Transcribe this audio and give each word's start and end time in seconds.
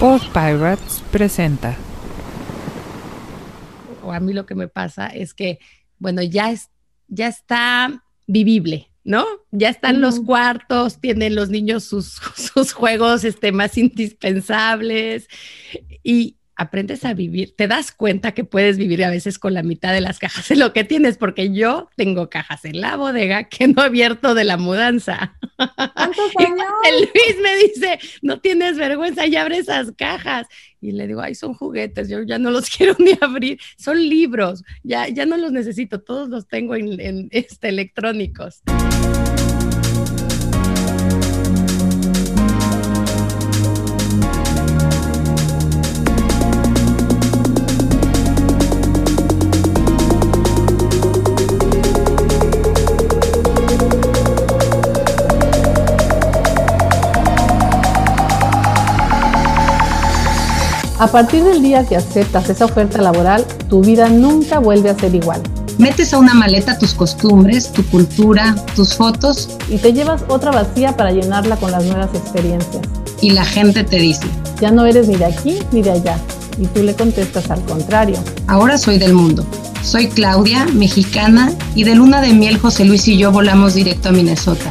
Post 0.00 0.32
Pirates 0.32 1.02
presenta. 1.12 1.76
O 4.02 4.10
a 4.12 4.18
mí 4.18 4.32
lo 4.32 4.46
que 4.46 4.54
me 4.54 4.66
pasa 4.66 5.08
es 5.08 5.34
que, 5.34 5.58
bueno, 5.98 6.22
ya, 6.22 6.50
es, 6.50 6.70
ya 7.08 7.28
está 7.28 8.02
vivible, 8.26 8.90
¿no? 9.04 9.26
Ya 9.50 9.68
están 9.68 10.00
los 10.00 10.18
cuartos, 10.20 11.02
tienen 11.02 11.34
los 11.34 11.50
niños 11.50 11.84
sus, 11.84 12.18
sus 12.34 12.72
juegos 12.72 13.24
este, 13.24 13.52
más 13.52 13.76
indispensables 13.76 15.28
y, 16.02 16.38
aprendes 16.60 17.06
a 17.06 17.14
vivir, 17.14 17.56
te 17.56 17.66
das 17.68 17.90
cuenta 17.90 18.32
que 18.32 18.44
puedes 18.44 18.76
vivir 18.76 19.02
a 19.02 19.08
veces 19.08 19.38
con 19.38 19.54
la 19.54 19.62
mitad 19.62 19.94
de 19.94 20.02
las 20.02 20.18
cajas 20.18 20.46
de 20.46 20.56
lo 20.56 20.74
que 20.74 20.84
tienes, 20.84 21.16
porque 21.16 21.54
yo 21.54 21.88
tengo 21.96 22.28
cajas 22.28 22.66
en 22.66 22.82
la 22.82 22.96
bodega 22.96 23.44
que 23.44 23.66
no 23.66 23.82
he 23.82 23.86
abierto 23.86 24.34
de 24.34 24.44
la 24.44 24.58
mudanza. 24.58 25.38
Luis 25.58 27.36
me 27.42 27.56
dice, 27.56 27.98
no 28.20 28.40
tienes 28.40 28.76
vergüenza, 28.76 29.26
y 29.26 29.36
abre 29.36 29.56
esas 29.56 29.92
cajas. 29.92 30.46
Y 30.82 30.92
le 30.92 31.06
digo, 31.06 31.22
ay, 31.22 31.34
son 31.34 31.54
juguetes, 31.54 32.10
yo 32.10 32.22
ya 32.24 32.38
no 32.38 32.50
los 32.50 32.68
quiero 32.76 32.94
ni 32.98 33.12
abrir, 33.22 33.58
son 33.78 33.98
libros, 33.98 34.62
ya, 34.82 35.08
ya 35.08 35.24
no 35.24 35.38
los 35.38 35.52
necesito, 35.52 36.02
todos 36.02 36.28
los 36.28 36.46
tengo 36.46 36.74
en, 36.74 37.00
en 37.00 37.28
este, 37.32 37.70
electrónicos. 37.70 38.62
A 61.00 61.06
partir 61.06 61.42
del 61.44 61.62
día 61.62 61.86
que 61.86 61.96
aceptas 61.96 62.50
esa 62.50 62.66
oferta 62.66 63.00
laboral, 63.00 63.46
tu 63.70 63.80
vida 63.80 64.10
nunca 64.10 64.58
vuelve 64.58 64.90
a 64.90 64.98
ser 64.98 65.14
igual. 65.14 65.40
Metes 65.78 66.12
a 66.12 66.18
una 66.18 66.34
maleta 66.34 66.76
tus 66.76 66.92
costumbres, 66.92 67.72
tu 67.72 67.82
cultura, 67.86 68.54
tus 68.76 68.96
fotos 68.96 69.48
y 69.70 69.78
te 69.78 69.94
llevas 69.94 70.22
otra 70.28 70.50
vacía 70.50 70.98
para 70.98 71.10
llenarla 71.10 71.56
con 71.56 71.70
las 71.70 71.84
nuevas 71.84 72.10
experiencias. 72.12 72.82
Y 73.22 73.30
la 73.30 73.46
gente 73.46 73.82
te 73.82 73.96
dice, 73.96 74.26
ya 74.60 74.70
no 74.72 74.84
eres 74.84 75.08
ni 75.08 75.16
de 75.16 75.24
aquí 75.24 75.60
ni 75.72 75.80
de 75.80 75.92
allá. 75.92 76.18
Y 76.58 76.66
tú 76.66 76.82
le 76.82 76.94
contestas 76.94 77.50
al 77.50 77.64
contrario. 77.64 78.18
Ahora 78.46 78.76
soy 78.76 78.98
del 78.98 79.14
mundo. 79.14 79.46
Soy 79.82 80.06
Claudia, 80.08 80.66
mexicana, 80.66 81.50
y 81.74 81.84
de 81.84 81.94
luna 81.94 82.20
de 82.20 82.34
miel 82.34 82.58
José 82.58 82.84
Luis 82.84 83.08
y 83.08 83.16
yo 83.16 83.32
volamos 83.32 83.72
directo 83.72 84.10
a 84.10 84.12
Minnesota. 84.12 84.70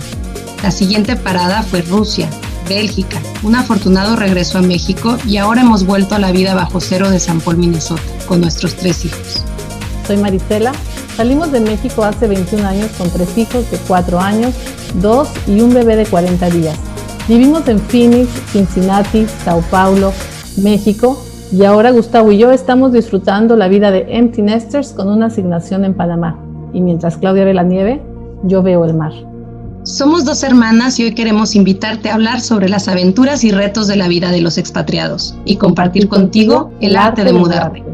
La 0.62 0.70
siguiente 0.70 1.16
parada 1.16 1.64
fue 1.64 1.82
Rusia, 1.82 2.30
Bélgica. 2.70 3.20
Un 3.44 3.56
afortunado 3.56 4.16
regreso 4.16 4.60
a 4.60 4.62
México 4.62 5.18
y 5.28 5.38
ahora 5.38 5.62
hemos 5.62 5.86
vuelto 5.86 6.16
a 6.16 6.20
la 6.20 6.32
vida 6.32 6.54
bajo 6.54 6.80
cero 6.80 7.10
de 7.10 7.20
San 7.20 7.42
Paul, 7.42 7.58
Minnesota, 7.58 8.02
con 8.28 8.40
nuestros 8.40 8.76
tres 8.76 9.04
hijos. 9.04 9.44
Soy 10.08 10.18
Marisela. 10.18 10.72
Salimos 11.18 11.52
de 11.52 11.60
México 11.60 12.04
hace 12.04 12.28
21 12.28 12.66
años 12.66 12.92
con 12.98 13.10
tres 13.10 13.38
hijos 13.38 13.70
de 13.72 13.78
4 13.88 14.20
años, 14.20 14.54
2 15.02 15.28
y 15.48 15.60
un 15.60 15.74
bebé 15.74 15.98
de 15.98 16.06
40 16.06 16.50
días. 16.52 16.78
Vivimos 17.28 17.68
en 17.68 17.80
Phoenix, 17.80 18.30
Cincinnati, 18.52 19.26
Sao 19.44 19.62
Paulo, 19.70 20.14
México 20.58 21.22
y 21.52 21.66
ahora 21.66 21.92
Gustavo 21.92 22.32
y 22.32 22.38
yo 22.38 22.52
estamos 22.52 22.94
disfrutando 22.94 23.56
la 23.56 23.68
vida 23.68 23.92
de 23.92 24.06
Empty 24.08 24.42
Nesters 24.44 24.94
con 24.94 25.10
una 25.10 25.26
asignación 25.26 25.84
en 25.84 25.94
Panamá. 25.94 26.40
Y 26.74 26.82
mientras 26.82 27.18
Claudia 27.18 27.44
ve 27.44 27.54
la 27.54 27.64
nieve, 27.64 28.02
yo 28.44 28.64
veo 28.64 28.86
el 28.86 28.94
mar. 28.94 29.29
Somos 29.90 30.24
dos 30.24 30.44
hermanas 30.44 31.00
y 31.00 31.06
hoy 31.06 31.16
queremos 31.16 31.56
invitarte 31.56 32.10
a 32.10 32.14
hablar 32.14 32.42
sobre 32.42 32.70
las 32.70 32.88
aventuras 32.88 33.44
y 33.44 33.52
retos 33.52 33.88
de 33.88 33.96
la 33.96 34.08
vida 34.08 34.30
de 34.30 34.40
los 34.40 34.60
expatriados 34.60 35.34
y 35.46 35.56
compartir 35.56 36.08
contigo 36.08 36.72
el 36.80 36.96
arte 36.96 37.24
de 37.24 37.34
mudarte. 37.34 37.89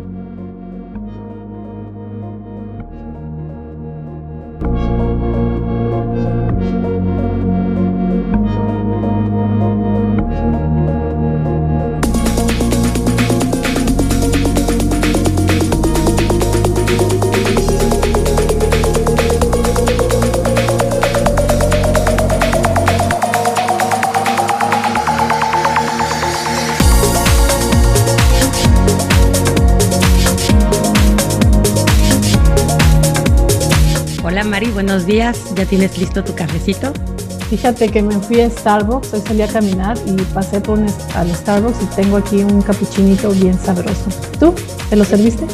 Mari, 34.55 34.71
buenos 34.71 35.05
días. 35.05 35.53
¿Ya 35.55 35.65
tienes 35.65 35.97
listo 35.97 36.23
tu 36.23 36.33
cafecito? 36.33 36.93
Fíjate 37.49 37.89
que 37.89 38.01
me 38.01 38.17
fui 38.21 38.39
a 38.39 38.49
Starbucks, 38.49 39.13
hoy 39.13 39.21
salí 39.27 39.41
a 39.41 39.49
caminar 39.49 39.97
y 40.05 40.13
pasé 40.33 40.61
por 40.61 40.79
un, 40.79 40.87
al 41.13 41.35
Starbucks 41.35 41.83
y 41.83 41.85
tengo 41.87 42.15
aquí 42.15 42.37
un 42.37 42.61
capuchinito 42.61 43.31
bien 43.31 43.59
sabroso. 43.59 44.05
¿Tú? 44.39 44.55
¿Te 44.89 44.95
lo 44.95 45.03
serviste? 45.03 45.45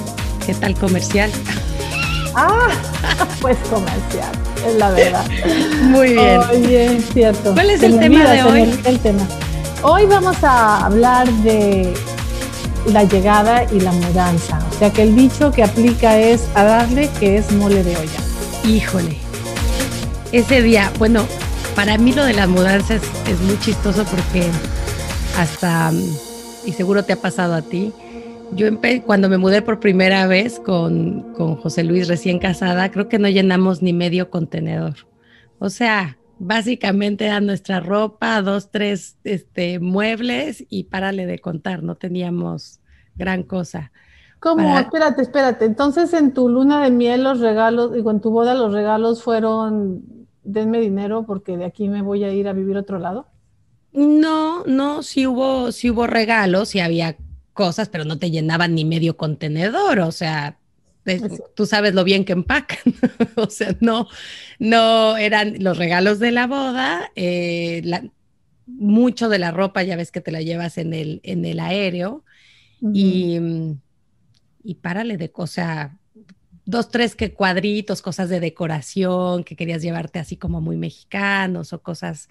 ¿Qué 0.45 0.53
tal 0.53 0.75
comercial? 0.75 1.31
Ah, 2.35 2.69
pues 3.41 3.57
comercial, 3.71 4.31
es 4.67 4.75
la 4.75 4.91
verdad. 4.91 5.25
Muy 5.85 6.13
bien. 6.13 6.39
Oye, 6.51 6.97
es 6.97 7.05
cierto. 7.11 7.55
¿Cuál 7.55 7.71
es 7.71 7.81
el 7.81 7.97
tema 7.97 8.29
de 8.29 8.43
hoy? 8.43 8.79
El 8.85 8.99
tema. 8.99 9.27
Hoy 9.81 10.05
vamos 10.05 10.37
a 10.43 10.85
hablar 10.85 11.27
de 11.41 11.91
la 12.85 13.03
llegada 13.05 13.63
y 13.63 13.79
la 13.79 13.93
mudanza. 13.93 14.59
O 14.69 14.77
sea 14.77 14.91
que 14.91 15.01
el 15.01 15.15
dicho 15.15 15.51
que 15.51 15.63
aplica 15.63 16.19
es 16.19 16.43
a 16.53 16.65
darle 16.65 17.09
que 17.19 17.37
es 17.37 17.51
mole 17.51 17.83
de 17.83 17.97
olla. 17.97 18.20
Híjole. 18.65 19.17
Ese 20.31 20.61
día, 20.61 20.91
bueno, 20.99 21.25
para 21.75 21.97
mí 21.97 22.13
lo 22.13 22.23
de 22.23 22.33
las 22.33 22.47
mudanzas 22.47 23.01
es 23.27 23.39
muy 23.41 23.57
chistoso 23.59 24.05
porque 24.05 24.47
hasta, 25.37 25.91
mm, 25.91 26.67
y 26.67 26.71
seguro 26.73 27.03
te 27.03 27.13
ha 27.13 27.17
pasado 27.17 27.55
a 27.55 27.61
ti, 27.63 27.91
yo 28.53 28.67
cuando 29.05 29.29
me 29.29 29.37
mudé 29.37 29.61
por 29.61 29.79
primera 29.79 30.27
vez 30.27 30.59
con, 30.59 31.33
con 31.33 31.55
José 31.55 31.83
Luis 31.83 32.07
recién 32.07 32.37
casada, 32.37 32.91
creo 32.91 33.07
que 33.07 33.17
no 33.17 33.29
llenamos 33.29 33.81
ni 33.81 33.93
medio 33.93 34.29
contenedor. 34.29 35.07
O 35.57 35.69
sea, 35.69 36.17
básicamente 36.37 37.25
era 37.25 37.39
nuestra 37.39 37.79
ropa, 37.79 38.41
dos, 38.41 38.71
tres 38.71 39.17
este, 39.23 39.79
muebles 39.79 40.65
y 40.69 40.85
párale 40.85 41.25
de 41.25 41.39
contar, 41.39 41.81
no 41.81 41.95
teníamos 41.95 42.79
gran 43.15 43.43
cosa. 43.43 43.91
¿Cómo? 44.41 44.57
Para- 44.57 44.79
Espérate, 44.81 45.21
espérate. 45.21 45.65
Entonces, 45.65 46.13
en 46.13 46.33
tu 46.33 46.49
luna 46.49 46.83
de 46.83 46.91
miel, 46.91 47.23
los 47.23 47.39
regalos, 47.39 47.93
digo, 47.93 48.11
en 48.11 48.19
tu 48.21 48.31
boda, 48.31 48.53
los 48.55 48.73
regalos 48.73 49.23
fueron, 49.23 50.27
denme 50.43 50.79
dinero 50.81 51.25
porque 51.25 51.57
de 51.57 51.65
aquí 51.65 51.87
me 51.87 52.01
voy 52.01 52.23
a 52.23 52.33
ir 52.33 52.47
a 52.47 52.53
vivir 52.53 52.75
a 52.75 52.81
otro 52.81 52.99
lado. 52.99 53.27
No, 53.93 54.63
no, 54.65 55.03
sí 55.03 55.27
hubo, 55.27 55.71
sí 55.71 55.89
hubo 55.91 56.07
regalos, 56.07 56.69
sí 56.69 56.79
había 56.79 57.17
cosas, 57.53 57.89
pero 57.89 58.05
no 58.05 58.17
te 58.17 58.31
llenaban 58.31 58.73
ni 58.73 58.85
medio 58.85 59.17
contenedor, 59.17 59.99
o 59.99 60.11
sea, 60.11 60.57
tú 61.55 61.65
sabes 61.65 61.93
lo 61.93 62.03
bien 62.05 62.23
que 62.25 62.31
empacan, 62.33 62.79
o 63.35 63.49
sea, 63.49 63.75
no, 63.81 64.07
no 64.59 65.17
eran 65.17 65.61
los 65.63 65.77
regalos 65.77 66.19
de 66.19 66.31
la 66.31 66.47
boda, 66.47 67.11
eh, 67.15 67.81
la- 67.83 68.09
mucho 68.65 69.27
de 69.29 69.39
la 69.39 69.51
ropa, 69.51 69.83
ya 69.83 69.97
ves 69.97 70.11
que 70.11 70.21
te 70.21 70.31
la 70.31 70.41
llevas 70.41 70.77
en 70.77 70.93
el, 70.93 71.19
en 71.23 71.43
el 71.45 71.59
aéreo, 71.59 72.23
y 72.93 73.39
párale 74.81 75.17
de 75.17 75.31
cosas, 75.31 75.91
dos, 76.65 76.89
tres 76.89 77.15
que 77.15 77.33
cuadritos, 77.33 78.01
cosas 78.01 78.29
de 78.29 78.39
decoración 78.39 79.43
que 79.43 79.55
querías 79.55 79.81
llevarte 79.81 80.19
así 80.19 80.37
como 80.37 80.61
muy 80.61 80.77
mexicanos 80.77 81.73
o 81.73 81.81
cosas, 81.81 82.29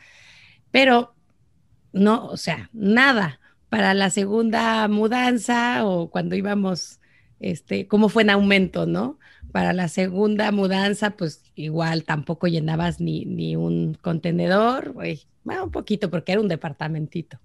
pero 0.70 1.14
no, 1.92 2.26
o 2.26 2.36
sea, 2.36 2.70
nada 2.72 3.40
para 3.68 3.94
la 3.94 4.10
segunda 4.10 4.86
mudanza 4.88 5.86
o 5.86 6.10
cuando 6.10 6.34
íbamos, 6.34 7.00
este, 7.38 7.86
cómo 7.86 8.08
fue 8.08 8.22
en 8.22 8.30
aumento, 8.30 8.86
¿no? 8.86 9.18
Para 9.52 9.72
la 9.72 9.88
segunda 9.88 10.50
mudanza, 10.52 11.10
pues 11.12 11.42
igual 11.54 12.04
tampoco 12.04 12.46
llenabas 12.48 13.00
ni, 13.00 13.24
ni 13.24 13.56
un 13.56 13.94
contenedor, 13.94 14.92
güey, 14.92 15.22
un 15.44 15.70
poquito 15.70 16.10
porque 16.10 16.32
era 16.32 16.40
un 16.40 16.48
departamentito. 16.48 17.38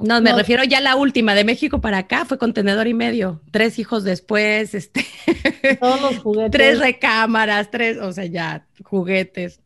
No, 0.00 0.20
me 0.20 0.30
No. 0.30 0.36
refiero 0.36 0.62
ya 0.64 0.78
a 0.78 0.80
la 0.80 0.96
última, 0.96 1.34
de 1.34 1.44
México 1.44 1.80
para 1.80 1.98
acá 1.98 2.24
fue 2.24 2.38
contenedor 2.38 2.86
y 2.86 2.94
medio, 2.94 3.40
tres 3.50 3.78
hijos 3.78 4.04
después, 4.04 4.74
este, 4.74 5.04
Todos 5.80 6.00
los 6.00 6.18
juguetes. 6.20 6.50
tres 6.52 6.78
recámaras, 6.78 7.70
tres, 7.70 7.98
o 7.98 8.12
sea, 8.12 8.26
ya 8.26 8.66
juguetes. 8.84 9.60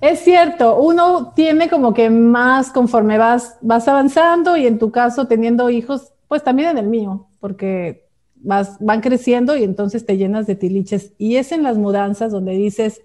Es 0.00 0.20
cierto, 0.20 0.76
uno 0.78 1.32
tiene 1.34 1.68
como 1.70 1.94
que 1.94 2.10
más 2.10 2.70
conforme 2.70 3.18
vas, 3.18 3.56
vas 3.62 3.88
avanzando 3.88 4.56
y 4.56 4.66
en 4.66 4.78
tu 4.78 4.90
caso 4.92 5.26
teniendo 5.26 5.70
hijos, 5.70 6.12
pues 6.28 6.42
también 6.44 6.70
en 6.70 6.78
el 6.78 6.86
mío, 6.86 7.28
porque 7.40 8.06
vas, 8.36 8.76
van 8.80 9.00
creciendo 9.00 9.56
y 9.56 9.64
entonces 9.64 10.04
te 10.04 10.16
llenas 10.18 10.46
de 10.46 10.54
tiliches. 10.56 11.12
Y 11.16 11.36
es 11.36 11.50
en 11.52 11.62
las 11.62 11.78
mudanzas 11.78 12.30
donde 12.30 12.52
dices, 12.52 13.00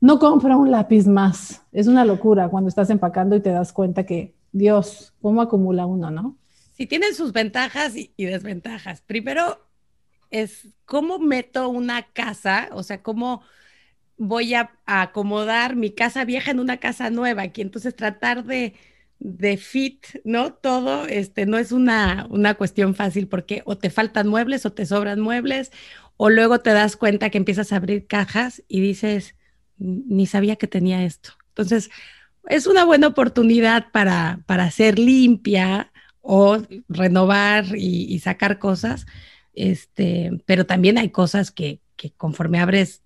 no 0.00 0.18
compra 0.18 0.56
un 0.56 0.70
lápiz 0.72 1.06
más. 1.06 1.62
Es 1.72 1.86
una 1.86 2.04
locura 2.04 2.48
cuando 2.48 2.68
estás 2.68 2.90
empacando 2.90 3.36
y 3.36 3.40
te 3.40 3.50
das 3.50 3.72
cuenta 3.72 4.04
que, 4.04 4.34
Dios, 4.52 5.14
¿cómo 5.20 5.42
acumula 5.42 5.86
uno, 5.86 6.10
no? 6.10 6.38
Sí, 6.76 6.86
tienen 6.86 7.14
sus 7.14 7.32
ventajas 7.32 7.94
y, 7.96 8.12
desventajas. 8.16 9.02
Primero 9.02 9.66
es 10.30 10.68
cómo 10.84 11.18
meto 11.18 11.68
una 11.68 12.04
casa, 12.12 12.68
o 12.72 12.82
sea, 12.82 13.02
cómo 13.02 13.42
voy 14.16 14.54
a, 14.54 14.72
acomodar 14.86 15.76
mi 15.76 15.90
casa 15.90 16.24
vieja 16.24 16.50
en 16.50 16.60
una 16.60 16.78
casa 16.78 17.10
nueva, 17.10 17.46
y 17.46 17.52
entonces 17.56 17.96
tratar 17.96 18.44
de, 18.44 18.74
de 19.18 19.56
fit, 19.56 20.06
¿no? 20.24 20.52
Todo, 20.54 21.06
este, 21.06 21.46
no 21.46 21.58
es 21.58 21.72
una, 21.72 22.26
una 22.30 22.54
cuestión 22.54 22.94
fácil 22.94 23.28
porque 23.28 23.62
o 23.64 23.76
te 23.76 23.90
faltan 23.90 24.28
muebles 24.28 24.64
o 24.66 24.72
te 24.72 24.86
sobran 24.86 25.20
muebles, 25.20 25.72
o 26.16 26.30
luego 26.30 26.60
te 26.60 26.70
das 26.70 26.96
cuenta 26.96 27.30
que 27.30 27.38
empiezas 27.38 27.72
a 27.72 27.76
abrir 27.76 28.06
cajas 28.06 28.62
y 28.68 28.80
dices, 28.80 29.34
ni 29.78 30.26
sabía 30.26 30.56
que 30.56 30.66
tenía 30.66 31.04
esto. 31.04 31.30
Entonces, 31.48 31.90
es 32.48 32.66
una 32.66 32.84
buena 32.84 33.06
oportunidad 33.08 33.90
para, 33.92 34.40
para 34.46 34.70
ser 34.70 34.98
limpia 34.98 35.92
o 36.20 36.58
renovar 36.88 37.66
y, 37.76 38.18
sacar 38.20 38.58
cosas, 38.58 39.06
este, 39.54 40.30
pero 40.46 40.66
también 40.66 40.98
hay 40.98 41.10
cosas 41.10 41.50
que, 41.50 41.80
que 41.96 42.10
conforme 42.10 42.60
abres 42.60 43.02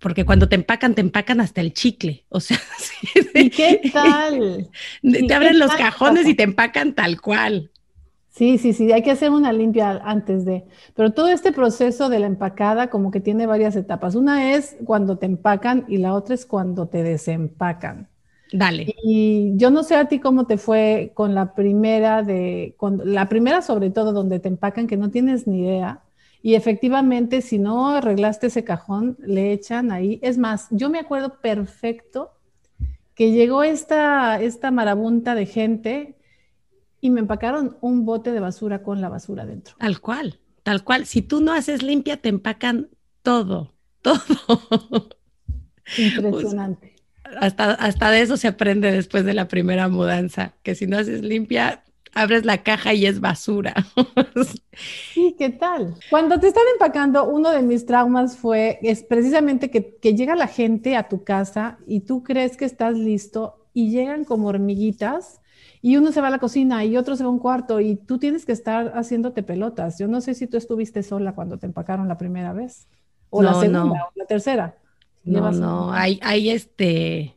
porque 0.00 0.24
cuando 0.24 0.48
te 0.48 0.56
empacan, 0.56 0.94
te 0.94 1.02
empacan 1.02 1.40
hasta 1.40 1.60
el 1.60 1.74
chicle. 1.74 2.24
O 2.30 2.40
sea, 2.40 2.58
¿Y 3.34 3.50
qué 3.50 3.82
tal? 3.92 4.70
Te 5.02 5.34
abren 5.34 5.58
los 5.58 5.72
cajones 5.74 6.26
y 6.26 6.34
te 6.34 6.42
empacan 6.42 6.94
tal 6.94 7.20
cual. 7.20 7.70
Sí, 8.30 8.58
sí, 8.58 8.72
sí, 8.72 8.90
hay 8.92 9.02
que 9.02 9.10
hacer 9.10 9.30
una 9.30 9.52
limpia 9.52 10.00
antes 10.04 10.44
de. 10.44 10.64
Pero 10.94 11.12
todo 11.12 11.28
este 11.28 11.52
proceso 11.52 12.08
de 12.08 12.20
la 12.20 12.26
empacada 12.26 12.88
como 12.88 13.10
que 13.10 13.20
tiene 13.20 13.46
varias 13.46 13.76
etapas. 13.76 14.14
Una 14.14 14.54
es 14.54 14.76
cuando 14.86 15.18
te 15.18 15.26
empacan 15.26 15.84
y 15.88 15.98
la 15.98 16.14
otra 16.14 16.34
es 16.34 16.46
cuando 16.46 16.88
te 16.88 17.02
desempacan. 17.02 18.08
Dale. 18.52 18.94
Y 19.02 19.52
yo 19.56 19.70
no 19.70 19.82
sé 19.82 19.96
a 19.96 20.06
ti 20.06 20.18
cómo 20.18 20.46
te 20.46 20.58
fue 20.58 21.12
con 21.14 21.34
la 21.34 21.54
primera 21.54 22.22
de, 22.22 22.74
con 22.76 23.00
la 23.04 23.28
primera 23.28 23.62
sobre 23.62 23.90
todo 23.90 24.12
donde 24.12 24.40
te 24.40 24.48
empacan 24.48 24.86
que 24.86 24.96
no 24.96 25.10
tienes 25.10 25.46
ni 25.46 25.60
idea. 25.60 26.02
Y 26.42 26.54
efectivamente, 26.54 27.42
si 27.42 27.58
no 27.58 27.90
arreglaste 27.90 28.46
ese 28.46 28.64
cajón, 28.64 29.16
le 29.20 29.52
echan 29.52 29.92
ahí. 29.92 30.18
Es 30.22 30.38
más, 30.38 30.68
yo 30.70 30.88
me 30.88 30.98
acuerdo 30.98 31.40
perfecto 31.40 32.32
que 33.14 33.32
llegó 33.32 33.62
esta, 33.62 34.40
esta 34.40 34.70
marabunta 34.70 35.34
de 35.34 35.44
gente 35.44 36.16
y 37.00 37.10
me 37.10 37.20
empacaron 37.20 37.76
un 37.80 38.06
bote 38.06 38.32
de 38.32 38.40
basura 38.40 38.82
con 38.82 39.00
la 39.00 39.10
basura 39.10 39.44
dentro. 39.44 39.74
Tal 39.78 40.00
cual, 40.00 40.40
tal 40.62 40.82
cual. 40.84 41.06
Si 41.06 41.20
tú 41.20 41.40
no 41.40 41.52
haces 41.52 41.82
limpia, 41.82 42.16
te 42.16 42.30
empacan 42.30 42.88
todo, 43.22 43.74
todo. 44.02 45.08
Impresionante. 45.98 46.89
Hasta, 47.38 47.72
hasta 47.72 48.10
de 48.10 48.22
eso 48.22 48.36
se 48.36 48.48
aprende 48.48 48.90
después 48.90 49.24
de 49.24 49.34
la 49.34 49.48
primera 49.48 49.88
mudanza, 49.88 50.54
que 50.62 50.74
si 50.74 50.86
no 50.86 50.98
haces 50.98 51.22
limpia, 51.22 51.82
abres 52.14 52.44
la 52.44 52.62
caja 52.62 52.94
y 52.94 53.06
es 53.06 53.20
basura. 53.20 53.74
sí, 55.12 55.34
¿qué 55.38 55.50
tal? 55.50 55.94
Cuando 56.10 56.40
te 56.40 56.48
están 56.48 56.64
empacando, 56.72 57.28
uno 57.28 57.50
de 57.50 57.62
mis 57.62 57.86
traumas 57.86 58.36
fue, 58.36 58.78
es 58.82 59.02
precisamente 59.02 59.70
que, 59.70 59.96
que 59.96 60.14
llega 60.14 60.34
la 60.34 60.48
gente 60.48 60.96
a 60.96 61.08
tu 61.08 61.24
casa 61.24 61.78
y 61.86 62.00
tú 62.00 62.22
crees 62.22 62.56
que 62.56 62.64
estás 62.64 62.94
listo 62.94 63.66
y 63.72 63.90
llegan 63.90 64.24
como 64.24 64.48
hormiguitas 64.48 65.40
y 65.82 65.96
uno 65.96 66.12
se 66.12 66.20
va 66.20 66.28
a 66.28 66.30
la 66.30 66.38
cocina 66.38 66.84
y 66.84 66.96
otro 66.96 67.16
se 67.16 67.22
va 67.22 67.28
a 67.28 67.32
un 67.32 67.38
cuarto 67.38 67.80
y 67.80 67.96
tú 67.96 68.18
tienes 68.18 68.44
que 68.44 68.52
estar 68.52 68.92
haciéndote 68.94 69.42
pelotas. 69.42 69.98
Yo 69.98 70.08
no 70.08 70.20
sé 70.20 70.34
si 70.34 70.46
tú 70.46 70.56
estuviste 70.56 71.02
sola 71.02 71.34
cuando 71.34 71.58
te 71.58 71.66
empacaron 71.66 72.08
la 72.08 72.18
primera 72.18 72.52
vez 72.52 72.86
o 73.30 73.42
la 73.42 73.54
segunda 73.54 74.04
o 74.04 74.12
la 74.14 74.26
tercera. 74.26 74.76
No, 75.30 75.52
no, 75.52 75.92
ahí, 75.92 76.18
ahí 76.22 76.50
este, 76.50 77.36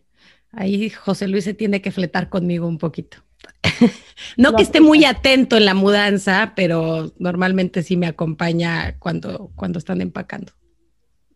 ahí 0.52 0.90
José 0.90 1.28
Luis 1.28 1.44
se 1.44 1.54
tiene 1.54 1.82
que 1.82 1.92
fletar 1.92 2.30
conmigo 2.30 2.68
un 2.68 2.78
poquito. 2.78 3.18
no 4.38 4.56
que 4.56 4.64
esté 4.64 4.82
muy 4.82 5.06
atento 5.06 5.58
en 5.58 5.66
la 5.66 5.74
mudanza, 5.74 6.54
pero 6.56 7.14
normalmente 7.18 7.84
sí 7.84 7.98
me 7.98 8.08
acompaña 8.08 8.98
cuando, 9.00 9.52
cuando 9.56 9.80
están 9.80 10.02
empacando. 10.02 10.54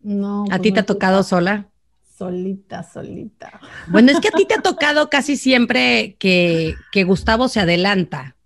No. 0.00 0.44
¿A 0.44 0.46
pues 0.48 0.62
ti 0.62 0.72
te 0.72 0.80
ha 0.80 0.86
tocado 0.86 1.22
sola? 1.22 1.68
Solita, 2.16 2.82
solita. 2.82 3.60
Bueno, 3.88 4.10
es 4.10 4.20
que 4.20 4.28
a 4.28 4.32
ti 4.32 4.44
te 4.44 4.54
ha 4.54 4.62
tocado 4.62 5.08
casi 5.08 5.36
siempre 5.36 6.16
que, 6.18 6.74
Gustavo 7.04 7.48
se 7.48 7.60
adelanta 7.60 8.36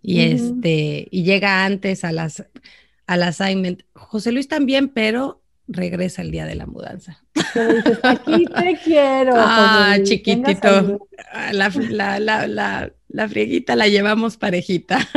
y 0.00 0.20
este 0.20 1.08
y 1.10 1.24
llega 1.24 1.66
antes 1.66 2.04
a 2.04 2.12
las 2.12 2.46
al 3.06 3.22
assignment. 3.22 3.82
José 3.92 4.32
Luis 4.32 4.48
también, 4.48 4.88
pero 4.88 5.42
regresa 5.68 6.22
el 6.22 6.30
día 6.30 6.46
de 6.46 6.54
la 6.54 6.66
mudanza. 6.66 7.22
aquí 8.02 8.46
te 8.46 8.78
quiero. 8.84 9.34
Ah, 9.36 9.96
chiquitito. 10.02 11.06
La, 11.52 11.70
la, 12.18 12.46
la, 12.48 12.90
la, 13.08 13.28
frieguita 13.28 13.76
la 13.76 13.88
llevamos 13.88 14.36
parejita. 14.36 14.98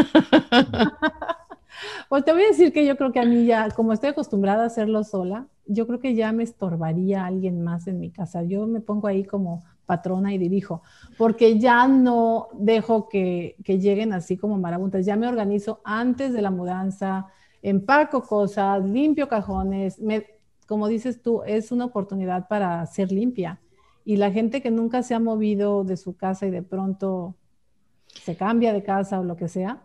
Pues 2.09 2.25
te 2.25 2.33
voy 2.33 2.43
a 2.43 2.47
decir 2.47 2.73
que 2.73 2.85
yo 2.85 2.97
creo 2.97 3.13
que 3.13 3.21
a 3.21 3.25
mí 3.25 3.45
ya, 3.45 3.69
como 3.69 3.93
estoy 3.93 4.09
acostumbrada 4.09 4.63
a 4.63 4.67
hacerlo 4.67 5.03
sola, 5.05 5.47
yo 5.65 5.87
creo 5.87 5.99
que 5.99 6.13
ya 6.13 6.33
me 6.33 6.43
estorbaría 6.43 7.25
alguien 7.25 7.63
más 7.63 7.87
en 7.87 8.01
mi 8.01 8.11
casa. 8.11 8.43
Yo 8.43 8.67
me 8.67 8.81
pongo 8.81 9.07
ahí 9.07 9.23
como 9.23 9.63
patrona 9.85 10.33
y 10.33 10.37
dirijo, 10.37 10.83
porque 11.17 11.57
ya 11.57 11.87
no 11.87 12.49
dejo 12.53 13.07
que, 13.07 13.55
que 13.63 13.79
lleguen 13.79 14.11
así 14.11 14.35
como 14.37 14.57
marabuntas, 14.57 15.05
ya 15.05 15.15
me 15.15 15.27
organizo 15.27 15.81
antes 15.85 16.33
de 16.33 16.41
la 16.41 16.51
mudanza, 16.51 17.27
empaco 17.61 18.21
cosas, 18.23 18.83
limpio 18.83 19.27
cajones, 19.27 19.99
me, 19.99 20.25
como 20.71 20.87
dices 20.87 21.21
tú, 21.21 21.43
es 21.43 21.73
una 21.73 21.83
oportunidad 21.83 22.47
para 22.47 22.85
ser 22.85 23.11
limpia. 23.11 23.59
Y 24.05 24.15
la 24.15 24.31
gente 24.31 24.61
que 24.61 24.71
nunca 24.71 25.03
se 25.03 25.13
ha 25.13 25.19
movido 25.19 25.83
de 25.83 25.97
su 25.97 26.15
casa 26.15 26.47
y 26.47 26.49
de 26.49 26.61
pronto 26.63 27.35
se 28.07 28.37
cambia 28.37 28.71
de 28.71 28.81
casa 28.81 29.19
o 29.19 29.25
lo 29.25 29.35
que 29.35 29.49
sea, 29.49 29.81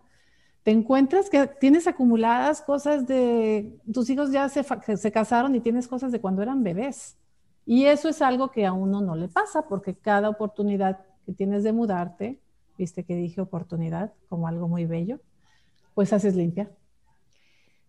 te 0.63 0.71
encuentras 0.71 1.29
que 1.29 1.49
tienes 1.49 1.89
acumuladas 1.89 2.63
cosas 2.63 3.05
de, 3.09 3.77
tus 3.93 4.09
hijos 4.11 4.31
ya 4.31 4.49
se, 4.49 4.65
se 4.97 5.11
casaron 5.11 5.57
y 5.57 5.61
tienes 5.61 5.89
cosas 5.89 6.13
de 6.13 6.21
cuando 6.21 6.41
eran 6.41 6.63
bebés. 6.63 7.17
Y 7.65 7.87
eso 7.87 8.09
es 8.09 8.23
algo 8.23 8.53
que 8.53 8.65
a 8.65 8.73
uno 8.73 9.01
no 9.01 9.17
le 9.17 9.27
pasa 9.27 9.67
porque 9.67 9.97
cada 9.97 10.29
oportunidad 10.29 11.01
que 11.25 11.33
tienes 11.33 11.65
de 11.65 11.73
mudarte, 11.73 12.39
viste 12.79 13.03
que 13.03 13.17
dije 13.17 13.41
oportunidad 13.41 14.13
como 14.29 14.47
algo 14.47 14.69
muy 14.69 14.87
bello, 14.87 15.19
pues 15.95 16.13
haces 16.13 16.37
limpia. 16.37 16.71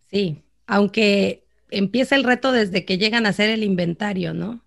Sí, 0.10 0.44
aunque 0.66 1.47
empieza 1.69 2.16
el 2.16 2.24
reto 2.24 2.52
desde 2.52 2.86
que 2.86 2.98
llegan 2.98 3.25
a 3.25 3.30
hacer 3.30 3.50
el 3.50 3.64
inventario, 3.64 4.34
¿no? 4.34 4.64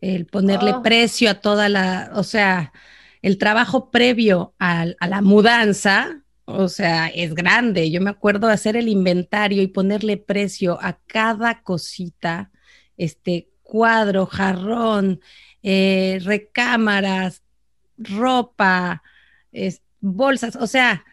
El 0.00 0.26
ponerle 0.26 0.72
ah. 0.72 0.82
precio 0.82 1.30
a 1.30 1.34
toda 1.34 1.68
la, 1.68 2.10
o 2.14 2.24
sea, 2.24 2.72
el 3.22 3.38
trabajo 3.38 3.90
previo 3.90 4.54
a 4.58 4.86
la 5.00 5.22
mudanza 5.22 6.24
o 6.46 6.68
sea, 6.68 7.08
es 7.08 7.34
grande. 7.34 7.90
Yo 7.90 8.00
me 8.00 8.10
acuerdo 8.10 8.48
hacer 8.48 8.76
el 8.76 8.88
inventario 8.88 9.62
y 9.62 9.66
ponerle 9.68 10.16
precio 10.16 10.78
a 10.80 10.98
cada 11.06 11.62
cosita, 11.62 12.50
este 12.96 13.50
cuadro, 13.62 14.26
jarrón, 14.26 15.20
eh, 15.62 16.20
recámaras, 16.22 17.42
ropa, 17.96 19.02
bolsas. 20.00 20.56
O 20.56 20.66
sea, 20.66 21.04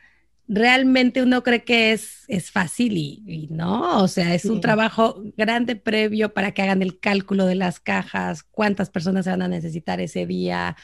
realmente 0.54 1.24
uno 1.24 1.44
cree 1.44 1.64
que 1.64 1.94
es, 1.94 2.26
es 2.28 2.52
fácil 2.52 2.98
y, 2.98 3.48
no, 3.50 4.04
o 4.04 4.08
sea, 4.10 4.36
es 4.36 4.44
un 4.44 4.60
trabajo 4.60 5.24
grande 5.38 5.78
previo 5.78 6.34
para 6.34 6.54
que 6.54 6.62
hagan 6.62 6.82
el 6.82 7.00
cálculo 7.00 7.46
de 7.46 7.56
las 7.56 7.80
cajas, 7.80 8.44
cuántas 8.44 8.90
personas 8.90 9.24
se 9.24 9.32
van 9.32 9.44
a 9.44 9.48
necesitar 9.48 10.02
ese 10.02 10.26
día, 10.26 10.76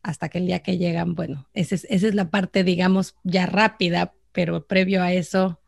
hasta 0.00 0.28
que 0.28 0.38
el 0.38 0.46
día 0.46 0.60
que 0.60 0.78
llegan, 0.78 1.16
bueno, 1.16 1.48
esa 1.54 1.74
es, 1.74 1.88
esa 1.90 2.06
es 2.06 2.14
la 2.14 2.30
parte, 2.30 2.62
digamos, 2.62 3.16
ya 3.24 3.46
rápida, 3.46 4.14
pero 4.30 4.64
previo 4.64 5.02
a 5.02 5.12
eso 5.12 5.60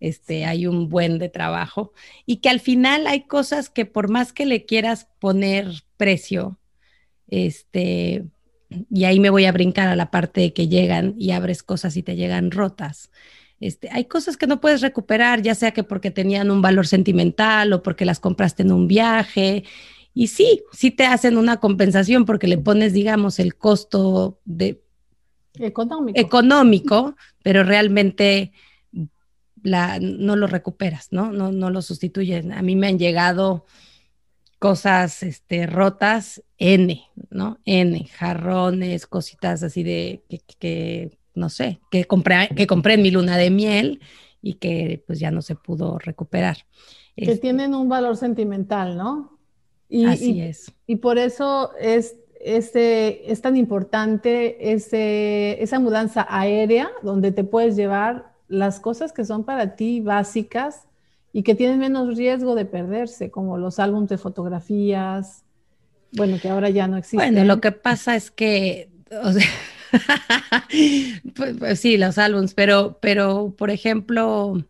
este, 0.00 0.46
hay 0.46 0.66
un 0.66 0.88
buen 0.88 1.18
de 1.18 1.28
trabajo. 1.28 1.92
Y 2.24 2.38
que 2.38 2.48
al 2.48 2.60
final 2.60 3.06
hay 3.06 3.26
cosas 3.26 3.68
que 3.68 3.84
por 3.84 4.08
más 4.08 4.32
que 4.32 4.46
le 4.46 4.64
quieras 4.64 5.08
poner 5.20 5.68
precio, 5.98 6.58
este, 7.28 8.24
y 8.90 9.04
ahí 9.04 9.20
me 9.20 9.30
voy 9.30 9.44
a 9.46 9.52
brincar 9.52 9.88
a 9.88 9.96
la 9.96 10.10
parte 10.10 10.40
de 10.40 10.52
que 10.52 10.68
llegan 10.68 11.14
y 11.18 11.30
abres 11.30 11.62
cosas 11.62 11.96
y 11.96 12.02
te 12.02 12.16
llegan 12.16 12.50
rotas. 12.50 13.10
Este, 13.60 13.88
hay 13.92 14.06
cosas 14.06 14.36
que 14.36 14.46
no 14.46 14.60
puedes 14.60 14.80
recuperar, 14.80 15.40
ya 15.40 15.54
sea 15.54 15.70
que 15.70 15.84
porque 15.84 16.10
tenían 16.10 16.50
un 16.50 16.62
valor 16.62 16.86
sentimental 16.86 17.72
o 17.72 17.82
porque 17.82 18.04
las 18.04 18.18
compraste 18.18 18.62
en 18.62 18.72
un 18.72 18.88
viaje 18.88 19.64
y 20.14 20.26
sí, 20.26 20.62
sí 20.72 20.90
te 20.90 21.06
hacen 21.06 21.36
una 21.36 21.58
compensación 21.58 22.24
porque 22.24 22.48
le 22.48 22.58
pones, 22.58 22.92
digamos, 22.92 23.38
el 23.38 23.54
costo 23.54 24.40
de 24.44 24.82
económico, 25.58 26.18
económico 26.18 27.16
pero 27.42 27.62
realmente 27.62 28.52
la, 29.62 29.98
no 30.00 30.36
lo 30.36 30.46
recuperas, 30.46 31.08
¿no? 31.12 31.32
¿no? 31.32 31.52
No 31.52 31.70
lo 31.70 31.82
sustituyen. 31.82 32.52
A 32.52 32.62
mí 32.62 32.74
me 32.76 32.88
han 32.88 32.98
llegado 32.98 33.64
cosas 34.62 35.24
este, 35.24 35.66
rotas, 35.66 36.40
N, 36.56 37.02
¿no? 37.30 37.58
N, 37.64 38.06
jarrones, 38.06 39.08
cositas 39.08 39.64
así 39.64 39.82
de 39.82 40.22
que, 40.60 41.18
no 41.34 41.48
sé, 41.48 41.80
que 41.90 42.04
compré, 42.04 42.48
que 42.54 42.68
compré 42.68 42.94
en 42.94 43.02
mi 43.02 43.10
luna 43.10 43.36
de 43.36 43.50
miel 43.50 44.00
y 44.40 44.54
que 44.54 45.02
pues 45.04 45.18
ya 45.18 45.32
no 45.32 45.42
se 45.42 45.56
pudo 45.56 45.98
recuperar. 45.98 46.58
Que 47.16 47.24
este 47.24 47.38
tienen 47.38 47.74
un 47.74 47.88
valor 47.88 48.16
sentimental, 48.16 48.96
¿no? 48.96 49.36
Así 50.06 50.40
es. 50.40 50.72
Y 50.86 50.94
por 50.94 51.18
eso 51.18 51.72
es, 51.80 52.14
este, 52.40 53.32
es 53.32 53.42
tan 53.42 53.56
importante 53.56 54.72
ese, 54.72 55.60
esa 55.60 55.80
mudanza 55.80 56.24
aérea 56.30 56.88
donde 57.02 57.32
te 57.32 57.42
puedes 57.42 57.74
llevar 57.74 58.32
las 58.46 58.78
cosas 58.78 59.12
que 59.12 59.24
son 59.24 59.42
para 59.42 59.74
ti 59.74 59.98
básicas 59.98 60.86
y 61.32 61.42
que 61.42 61.54
tienen 61.54 61.78
menos 61.78 62.16
riesgo 62.16 62.54
de 62.54 62.66
perderse, 62.66 63.30
como 63.30 63.56
los 63.56 63.78
álbumes 63.78 64.08
de 64.10 64.18
fotografías, 64.18 65.44
bueno, 66.12 66.38
que 66.40 66.48
ahora 66.48 66.68
ya 66.70 66.86
no 66.86 66.98
existen. 66.98 67.34
Bueno, 67.34 67.44
lo 67.46 67.60
que 67.60 67.72
pasa 67.72 68.16
es 68.16 68.30
que, 68.30 68.90
o 69.22 69.32
sea, 69.32 69.46
pues, 71.34 71.56
pues, 71.58 71.80
sí, 71.80 71.96
los 71.96 72.18
álbumes, 72.18 72.54
pero, 72.54 72.98
pero, 73.00 73.54
por 73.56 73.70
ejemplo, 73.70 74.62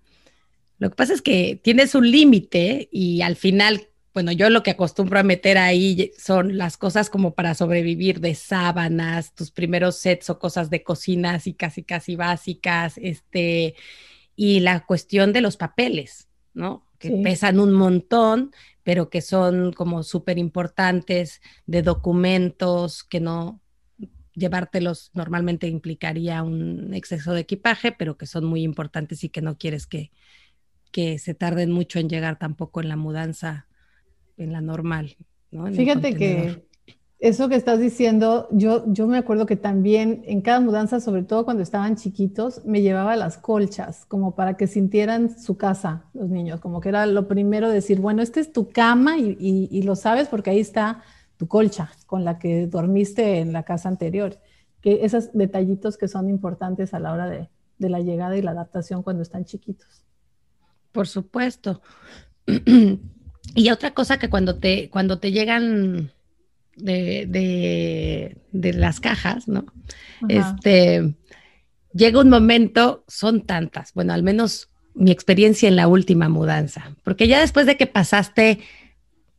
lo 0.78 0.90
que 0.90 0.96
pasa 0.96 1.14
es 1.14 1.22
que 1.22 1.60
tienes 1.62 1.94
un 1.94 2.10
límite 2.10 2.88
y 2.92 3.22
al 3.22 3.34
final, 3.34 3.88
bueno, 4.14 4.30
yo 4.30 4.50
lo 4.50 4.62
que 4.62 4.72
acostumbro 4.72 5.18
a 5.18 5.24
meter 5.24 5.58
ahí 5.58 6.12
son 6.16 6.56
las 6.56 6.76
cosas 6.76 7.10
como 7.10 7.34
para 7.34 7.54
sobrevivir 7.54 8.20
de 8.20 8.36
sábanas, 8.36 9.34
tus 9.34 9.50
primeros 9.50 9.96
sets 9.96 10.30
o 10.30 10.38
cosas 10.38 10.70
de 10.70 10.84
cocina 10.84 11.34
así 11.34 11.54
casi, 11.54 11.82
casi 11.82 12.14
básicas, 12.14 12.98
este, 12.98 13.74
y 14.36 14.60
la 14.60 14.86
cuestión 14.86 15.32
de 15.32 15.40
los 15.40 15.56
papeles, 15.56 16.28
¿no? 16.54 16.86
Que 16.98 17.10
pesan 17.22 17.58
un 17.58 17.72
montón 17.72 18.52
pero 18.84 19.10
que 19.10 19.20
son 19.20 19.72
como 19.72 20.02
súper 20.02 20.38
importantes 20.38 21.40
de 21.66 21.82
documentos 21.82 23.04
que 23.04 23.20
no 23.20 23.60
llevártelos 24.34 25.10
normalmente 25.14 25.66
implicaría 25.66 26.42
un 26.42 26.94
exceso 26.94 27.34
de 27.34 27.42
equipaje, 27.42 27.92
pero 27.92 28.16
que 28.16 28.26
son 28.26 28.44
muy 28.44 28.62
importantes 28.62 29.24
y 29.24 29.28
que 29.28 29.42
no 29.42 29.58
quieres 29.58 29.86
que, 29.86 30.10
que 30.90 31.18
se 31.18 31.34
tarden 31.34 31.70
mucho 31.70 31.98
en 31.98 32.08
llegar 32.08 32.38
tampoco 32.38 32.80
en 32.80 32.88
la 32.88 32.96
mudanza, 32.96 33.66
en 34.38 34.52
la 34.52 34.62
normal. 34.62 35.16
¿no? 35.50 35.66
Fíjate 35.66 36.14
que 36.14 36.64
eso 37.22 37.48
que 37.48 37.54
estás 37.54 37.78
diciendo, 37.78 38.48
yo, 38.50 38.82
yo 38.88 39.06
me 39.06 39.16
acuerdo 39.16 39.46
que 39.46 39.54
también 39.54 40.24
en 40.26 40.40
cada 40.40 40.58
mudanza, 40.58 40.98
sobre 40.98 41.22
todo 41.22 41.44
cuando 41.44 41.62
estaban 41.62 41.94
chiquitos, 41.94 42.64
me 42.64 42.82
llevaba 42.82 43.14
las 43.14 43.38
colchas, 43.38 44.04
como 44.06 44.34
para 44.34 44.56
que 44.56 44.66
sintieran 44.66 45.38
su 45.38 45.56
casa 45.56 46.06
los 46.14 46.28
niños, 46.30 46.58
como 46.58 46.80
que 46.80 46.88
era 46.88 47.06
lo 47.06 47.28
primero 47.28 47.70
decir, 47.70 48.00
bueno, 48.00 48.22
esta 48.22 48.40
es 48.40 48.52
tu 48.52 48.70
cama 48.70 49.18
y, 49.18 49.36
y, 49.38 49.82
lo 49.82 49.94
sabes 49.94 50.26
porque 50.26 50.50
ahí 50.50 50.58
está 50.58 51.04
tu 51.36 51.46
colcha 51.46 51.92
con 52.06 52.24
la 52.24 52.40
que 52.40 52.66
dormiste 52.66 53.38
en 53.38 53.52
la 53.52 53.62
casa 53.62 53.88
anterior. 53.88 54.40
Que 54.80 55.04
esos 55.04 55.32
detallitos 55.32 55.96
que 55.96 56.08
son 56.08 56.28
importantes 56.28 56.92
a 56.92 56.98
la 56.98 57.12
hora 57.12 57.30
de, 57.30 57.48
de 57.78 57.88
la 57.88 58.00
llegada 58.00 58.36
y 58.36 58.42
la 58.42 58.50
adaptación 58.50 59.04
cuando 59.04 59.22
están 59.22 59.44
chiquitos. 59.44 60.04
Por 60.90 61.06
supuesto. 61.06 61.82
y 63.54 63.70
otra 63.70 63.94
cosa 63.94 64.18
que 64.18 64.28
cuando 64.28 64.58
te, 64.58 64.90
cuando 64.90 65.20
te 65.20 65.30
llegan 65.30 66.10
de, 66.76 68.36
de, 68.52 68.72
las 68.72 69.00
cajas, 69.00 69.48
¿no? 69.48 69.66
Este, 70.28 71.14
llega 71.92 72.20
un 72.20 72.28
momento, 72.28 73.04
son 73.08 73.42
tantas, 73.42 73.92
bueno, 73.94 74.12
al 74.12 74.22
menos 74.22 74.70
mi 74.94 75.10
experiencia 75.10 75.68
en 75.68 75.76
la 75.76 75.88
última 75.88 76.28
mudanza, 76.28 76.96
porque 77.02 77.28
ya 77.28 77.40
después 77.40 77.66
de 77.66 77.76
que 77.76 77.86
pasaste 77.86 78.60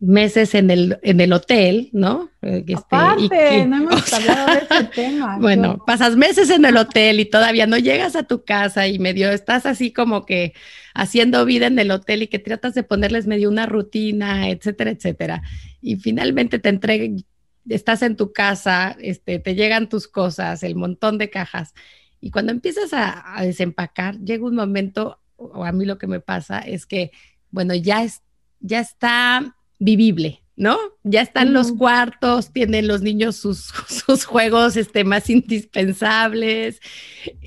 meses 0.04 0.54
en 0.54 0.70
el, 0.70 1.00
en 1.02 1.22
el 1.22 1.32
hotel, 1.32 1.90
¿no? 1.94 2.30
Este, 2.42 2.76
Aparte, 2.76 3.66
no 3.66 3.78
hemos 3.78 4.14
hablado 4.14 4.48
de 4.48 4.68
ese 4.70 4.84
tema. 4.96 5.38
Bueno, 5.40 5.82
pasas 5.88 6.18
meses 6.18 6.50
en 6.50 6.66
el 6.66 6.76
hotel 6.76 7.22
y 7.22 7.26
todavía 7.26 7.68
no 7.68 7.78
llegas 7.78 8.18
a 8.18 8.24
tu 8.24 8.44
casa 8.44 8.88
y 8.88 9.00
medio 9.00 9.32
estás 9.32 9.66
así 9.66 9.94
como 9.94 10.26
que 10.26 10.54
haciendo 10.94 11.46
vida 11.46 11.68
en 11.68 11.80
el 11.80 11.90
hotel 11.90 12.24
y 12.24 12.28
que 12.28 12.40
tratas 12.40 12.74
de 12.74 12.84
ponerles 12.84 13.28
medio 13.28 13.50
una 13.50 13.66
rutina, 13.66 14.50
etcétera, 14.50 14.92
etcétera. 14.92 15.42
Y 15.82 15.96
finalmente 15.96 16.60
te 16.60 16.68
entregan, 16.68 17.24
estás 17.70 18.02
en 18.02 18.18
tu 18.18 18.34
casa, 18.34 18.98
este, 19.00 19.40
te 19.40 19.56
llegan 19.56 19.88
tus 19.88 20.10
cosas, 20.10 20.64
el 20.64 20.76
montón 20.76 21.18
de 21.18 21.30
cajas. 21.30 21.74
Y 22.20 22.30
cuando 22.32 22.52
empiezas 22.52 22.94
a, 22.94 23.38
a 23.38 23.46
desempacar, 23.46 24.20
llega 24.20 24.46
un 24.46 24.56
momento, 24.56 25.22
o 25.38 25.64
a 25.64 25.72
mí 25.72 25.86
lo 25.86 25.98
que 25.98 26.08
me 26.08 26.20
pasa 26.20 26.60
es 26.60 26.86
que, 26.86 27.12
bueno, 27.52 27.74
ya, 27.74 28.04
es, 28.04 28.22
ya 28.60 28.82
está 28.82 29.56
vivible, 29.80 30.44
¿no? 30.56 30.78
Ya 31.04 31.22
están 31.22 31.54
los 31.54 31.72
cuartos, 31.72 32.52
tienen 32.52 32.88
los 32.88 33.02
niños 33.02 33.36
sus, 33.36 33.74
sus 33.88 34.26
juegos 34.26 34.78
este, 34.78 35.04
más 35.04 35.30
indispensables 35.30 36.80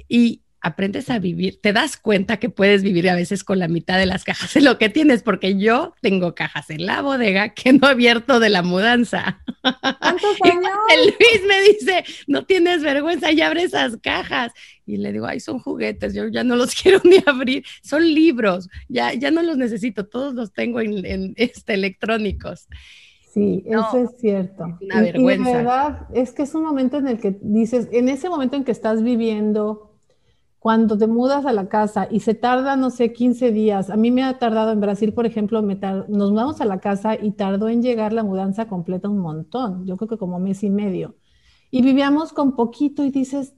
y 0.08 0.42
aprendes 0.66 1.10
a 1.10 1.20
vivir, 1.20 1.60
te 1.60 1.72
das 1.72 1.96
cuenta 1.96 2.38
que 2.38 2.50
puedes 2.50 2.82
vivir 2.82 3.08
a 3.08 3.14
veces 3.14 3.44
con 3.44 3.60
la 3.60 3.68
mitad 3.68 3.98
de 3.98 4.06
las 4.06 4.24
cajas 4.24 4.52
de 4.52 4.62
lo 4.62 4.78
que 4.78 4.88
tienes, 4.88 5.22
porque 5.22 5.56
yo 5.56 5.94
tengo 6.00 6.34
cajas 6.34 6.70
en 6.70 6.86
la 6.86 7.02
bodega 7.02 7.50
que 7.50 7.72
no 7.72 7.86
he 7.86 7.92
abierto 7.92 8.40
de 8.40 8.50
la 8.50 8.62
mudanza. 8.62 9.40
¿Cuántos 9.62 10.36
años? 10.42 10.72
Luis 11.04 11.42
me 11.46 11.60
dice, 11.62 12.04
no 12.26 12.44
tienes 12.44 12.82
vergüenza, 12.82 13.30
ya 13.30 13.46
abre 13.46 13.62
esas 13.62 13.96
cajas. 13.98 14.52
Y 14.84 14.96
le 14.96 15.12
digo, 15.12 15.26
ay, 15.26 15.38
son 15.38 15.60
juguetes, 15.60 16.14
yo 16.14 16.26
ya 16.26 16.42
no 16.42 16.56
los 16.56 16.74
quiero 16.82 17.00
ni 17.04 17.18
abrir, 17.24 17.64
son 17.82 18.02
libros, 18.02 18.68
ya, 18.88 19.14
ya 19.14 19.30
no 19.30 19.42
los 19.42 19.56
necesito, 19.56 20.06
todos 20.06 20.34
los 20.34 20.52
tengo 20.52 20.80
en, 20.80 21.32
este, 21.36 21.74
electrónicos. 21.74 22.66
Sí, 23.32 23.62
eso 23.66 23.98
es 23.98 24.18
cierto. 24.18 24.78
Una 24.80 25.02
vergüenza. 25.02 25.50
Y 25.50 25.52
de 25.52 25.58
verdad, 25.58 26.06
es 26.12 26.32
que 26.32 26.42
es 26.42 26.54
un 26.54 26.64
momento 26.64 26.96
en 26.96 27.06
el 27.06 27.20
que 27.20 27.36
dices, 27.40 27.88
en 27.92 28.08
ese 28.08 28.28
momento 28.28 28.56
en 28.56 28.64
que 28.64 28.72
estás 28.72 29.04
viviendo 29.04 29.85
cuando 30.66 30.98
te 30.98 31.06
mudas 31.06 31.46
a 31.46 31.52
la 31.52 31.68
casa 31.68 32.08
y 32.10 32.18
se 32.18 32.34
tarda, 32.34 32.74
no 32.74 32.90
sé, 32.90 33.12
15 33.12 33.52
días, 33.52 33.88
a 33.88 33.94
mí 33.94 34.10
me 34.10 34.24
ha 34.24 34.36
tardado 34.40 34.72
en 34.72 34.80
Brasil, 34.80 35.12
por 35.12 35.24
ejemplo, 35.24 35.62
nos 35.62 36.32
mudamos 36.32 36.60
a 36.60 36.64
la 36.64 36.80
casa 36.80 37.14
y 37.14 37.30
tardó 37.30 37.68
en 37.68 37.82
llegar 37.82 38.12
la 38.12 38.24
mudanza 38.24 38.66
completa 38.66 39.08
un 39.08 39.18
montón, 39.18 39.86
yo 39.86 39.96
creo 39.96 40.08
que 40.08 40.18
como 40.18 40.40
mes 40.40 40.64
y 40.64 40.70
medio. 40.70 41.14
Y 41.70 41.82
vivíamos 41.82 42.32
con 42.32 42.56
poquito 42.56 43.04
y 43.04 43.12
dices, 43.12 43.54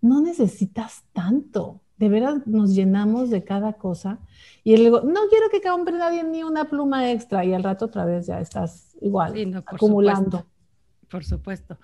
no 0.00 0.22
necesitas 0.22 1.04
tanto, 1.12 1.82
de 1.98 2.08
veras 2.08 2.46
nos 2.46 2.74
llenamos 2.74 3.28
de 3.28 3.44
cada 3.44 3.74
cosa. 3.74 4.18
Y 4.64 4.72
él 4.72 4.90
no 4.90 5.20
quiero 5.28 5.50
que 5.50 5.60
compre 5.60 5.98
nadie 5.98 6.24
ni 6.24 6.42
una 6.44 6.64
pluma 6.64 7.10
extra 7.10 7.44
y 7.44 7.52
al 7.52 7.62
rato 7.62 7.84
otra 7.84 8.06
vez 8.06 8.24
ya 8.24 8.40
estás 8.40 8.96
igual, 9.02 9.34
acumulando. 9.66 10.46
Por 11.10 11.24
supuesto. 11.24 11.76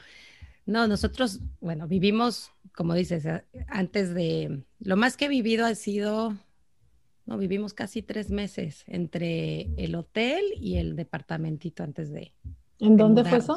No, 0.68 0.86
nosotros, 0.86 1.40
bueno, 1.60 1.88
vivimos 1.88 2.52
como 2.78 2.94
dices, 2.94 3.26
eh, 3.26 3.42
antes 3.66 4.14
de, 4.14 4.62
lo 4.78 4.96
más 4.96 5.16
que 5.16 5.24
he 5.24 5.28
vivido 5.28 5.66
ha 5.66 5.74
sido, 5.74 6.36
no, 7.26 7.36
vivimos 7.36 7.74
casi 7.74 8.02
tres 8.02 8.30
meses 8.30 8.84
entre 8.86 9.62
el 9.82 9.96
hotel 9.96 10.44
y 10.60 10.76
el 10.76 10.94
departamentito 10.94 11.82
antes 11.82 12.12
de... 12.12 12.32
¿En 12.78 12.96
dónde 12.96 13.24
fue 13.24 13.38
eso? 13.38 13.56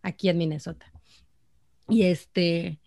Aquí 0.00 0.30
en 0.30 0.38
Minnesota. 0.38 0.90
Y 1.86 2.04
este, 2.04 2.80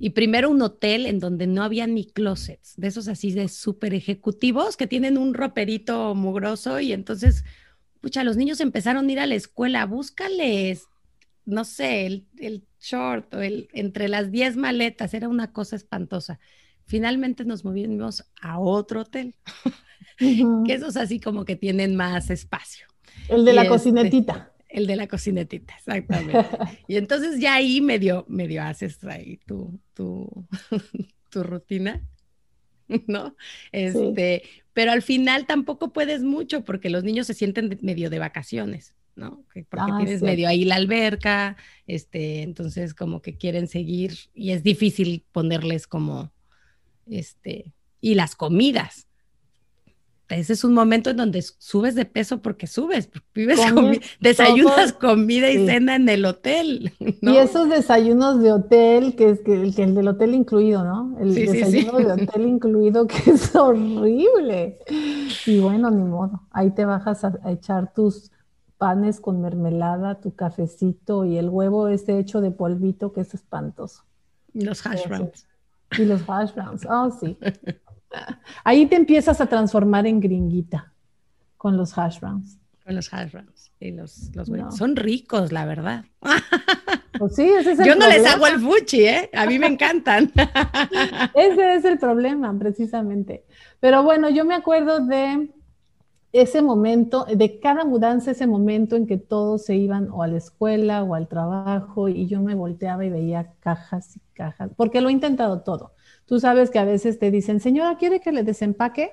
y 0.00 0.10
primero 0.10 0.48
un 0.48 0.62
hotel 0.62 1.04
en 1.04 1.20
donde 1.20 1.46
no 1.46 1.62
había 1.62 1.86
ni 1.86 2.06
closets, 2.06 2.72
de 2.78 2.86
esos 2.86 3.06
así 3.06 3.32
de 3.32 3.48
súper 3.48 3.92
ejecutivos 3.92 4.78
que 4.78 4.86
tienen 4.86 5.18
un 5.18 5.34
roperito 5.34 6.14
mugroso 6.14 6.80
y 6.80 6.94
entonces, 6.94 7.44
pucha, 8.00 8.24
los 8.24 8.38
niños 8.38 8.62
empezaron 8.62 9.10
a 9.10 9.12
ir 9.12 9.20
a 9.20 9.26
la 9.26 9.34
escuela, 9.34 9.84
búscales, 9.84 10.86
no 11.46 11.64
sé, 11.64 12.06
el, 12.06 12.26
el 12.38 12.64
short 12.80 13.32
o 13.34 13.40
el, 13.40 13.68
entre 13.72 14.08
las 14.08 14.30
10 14.30 14.56
maletas, 14.56 15.14
era 15.14 15.28
una 15.28 15.52
cosa 15.52 15.76
espantosa. 15.76 16.38
Finalmente 16.84 17.44
nos 17.44 17.64
movimos 17.64 18.24
a 18.40 18.58
otro 18.58 19.02
hotel, 19.02 19.34
que 20.18 20.74
esos 20.74 20.96
así 20.96 21.20
como 21.20 21.44
que 21.44 21.56
tienen 21.56 21.96
más 21.96 22.30
espacio. 22.30 22.86
El 23.28 23.44
de 23.44 23.52
la 23.52 23.62
este, 23.62 23.70
cocinetita. 23.70 24.52
El 24.68 24.86
de 24.86 24.96
la 24.96 25.06
cocinetita, 25.06 25.74
exactamente. 25.76 26.46
y 26.88 26.96
entonces 26.96 27.40
ya 27.40 27.54
ahí 27.54 27.80
medio, 27.80 28.26
medio 28.28 28.62
haces 28.62 29.02
ahí 29.04 29.38
tu, 29.46 29.80
tu, 29.94 30.28
tu 31.30 31.42
rutina, 31.44 32.02
¿no? 33.06 33.36
Este, 33.72 34.42
pero 34.72 34.92
al 34.92 35.02
final 35.02 35.46
tampoco 35.46 35.92
puedes 35.92 36.22
mucho 36.22 36.64
porque 36.64 36.90
los 36.90 37.04
niños 37.04 37.28
se 37.28 37.34
sienten 37.34 37.78
medio 37.82 38.10
de 38.10 38.18
vacaciones. 38.18 38.94
¿No? 39.16 39.42
Porque 39.46 39.66
ah, 39.72 39.98
tienes 39.98 40.22
medio 40.22 40.48
ahí 40.48 40.64
la 40.64 40.76
alberca, 40.76 41.56
este, 41.86 42.42
entonces 42.42 42.94
como 42.94 43.22
que 43.22 43.36
quieren 43.36 43.66
seguir 43.66 44.16
y 44.34 44.52
es 44.52 44.62
difícil 44.62 45.24
ponerles 45.32 45.86
como, 45.86 46.30
este, 47.06 47.72
y 48.00 48.14
las 48.14 48.36
comidas. 48.36 49.06
Ese 50.28 50.54
es 50.54 50.64
un 50.64 50.74
momento 50.74 51.10
en 51.10 51.18
donde 51.18 51.40
subes 51.40 51.94
de 51.94 52.04
peso 52.04 52.42
porque 52.42 52.66
subes, 52.66 53.08
vives 53.32 53.60
desayunas 54.18 54.92
comida 54.92 55.48
y 55.50 55.66
cena 55.66 55.94
en 55.94 56.08
el 56.08 56.24
hotel. 56.24 56.92
Y 57.22 57.36
esos 57.36 57.68
desayunos 57.68 58.42
de 58.42 58.52
hotel, 58.52 59.14
que 59.14 59.30
es 59.30 59.40
que, 59.40 59.54
el, 59.54 59.72
del 59.72 60.08
hotel 60.08 60.34
incluido, 60.34 60.82
¿no? 60.82 61.16
El 61.20 61.32
desayuno 61.32 61.98
de 61.98 62.12
hotel 62.12 62.42
incluido, 62.46 63.06
que 63.06 63.30
es 63.30 63.54
horrible. 63.54 64.78
Y 65.46 65.60
bueno, 65.60 65.90
ni 65.90 66.02
modo, 66.02 66.42
ahí 66.50 66.72
te 66.72 66.84
bajas 66.84 67.24
a 67.24 67.38
echar 67.52 67.92
tus 67.94 68.32
panes 68.78 69.20
con 69.20 69.40
mermelada, 69.40 70.20
tu 70.20 70.34
cafecito 70.34 71.24
y 71.24 71.38
el 71.38 71.48
huevo 71.48 71.88
ese 71.88 72.18
hecho 72.18 72.40
de 72.40 72.50
polvito 72.50 73.12
que 73.12 73.22
es 73.22 73.34
espantoso. 73.34 74.04
Los 74.52 74.86
hash 74.86 75.06
browns. 75.06 75.46
Y 75.98 76.04
los 76.04 76.22
hash 76.28 76.54
browns, 76.54 76.86
oh 76.88 77.10
sí. 77.10 77.38
Ahí 78.64 78.86
te 78.86 78.96
empiezas 78.96 79.40
a 79.40 79.46
transformar 79.46 80.06
en 80.06 80.20
gringuita 80.20 80.92
con 81.56 81.76
los 81.76 81.96
hash 81.96 82.20
browns. 82.20 82.58
Con 82.84 82.94
los 82.94 83.12
hash 83.12 83.32
browns 83.32 83.72
y 83.80 83.92
los, 83.92 84.34
los 84.34 84.48
huevos. 84.48 84.76
Son 84.76 84.96
ricos, 84.96 85.52
la 85.52 85.64
verdad. 85.64 86.04
Pues 87.18 87.34
sí, 87.34 87.44
ese 87.44 87.72
es 87.72 87.78
el 87.78 87.86
Yo 87.86 87.94
no 87.94 88.06
les 88.08 88.26
hago 88.26 88.46
el 88.46 88.60
fuchi, 88.60 89.04
¿eh? 89.06 89.30
A 89.32 89.46
mí 89.46 89.58
me 89.58 89.66
encantan. 89.66 90.30
Ese 91.34 91.76
es 91.76 91.84
el 91.86 91.98
problema, 91.98 92.54
precisamente. 92.58 93.44
Pero 93.80 94.02
bueno, 94.02 94.28
yo 94.28 94.44
me 94.44 94.54
acuerdo 94.54 95.00
de 95.00 95.48
ese 96.40 96.62
momento, 96.62 97.24
de 97.24 97.58
cada 97.60 97.84
mudanza, 97.84 98.30
ese 98.30 98.46
momento 98.46 98.96
en 98.96 99.06
que 99.06 99.16
todos 99.16 99.64
se 99.64 99.76
iban 99.76 100.10
o 100.10 100.22
a 100.22 100.26
la 100.26 100.36
escuela 100.36 101.02
o 101.02 101.14
al 101.14 101.28
trabajo 101.28 102.08
y 102.08 102.26
yo 102.26 102.40
me 102.40 102.54
volteaba 102.54 103.04
y 103.04 103.10
veía 103.10 103.52
cajas 103.60 104.16
y 104.16 104.20
cajas, 104.34 104.70
porque 104.76 105.00
lo 105.00 105.08
he 105.08 105.12
intentado 105.12 105.60
todo. 105.60 105.92
Tú 106.26 106.40
sabes 106.40 106.70
que 106.70 106.78
a 106.78 106.84
veces 106.84 107.18
te 107.18 107.30
dicen, 107.30 107.60
señora, 107.60 107.96
¿quiere 107.96 108.20
que 108.20 108.32
le 108.32 108.42
desempaque? 108.42 109.12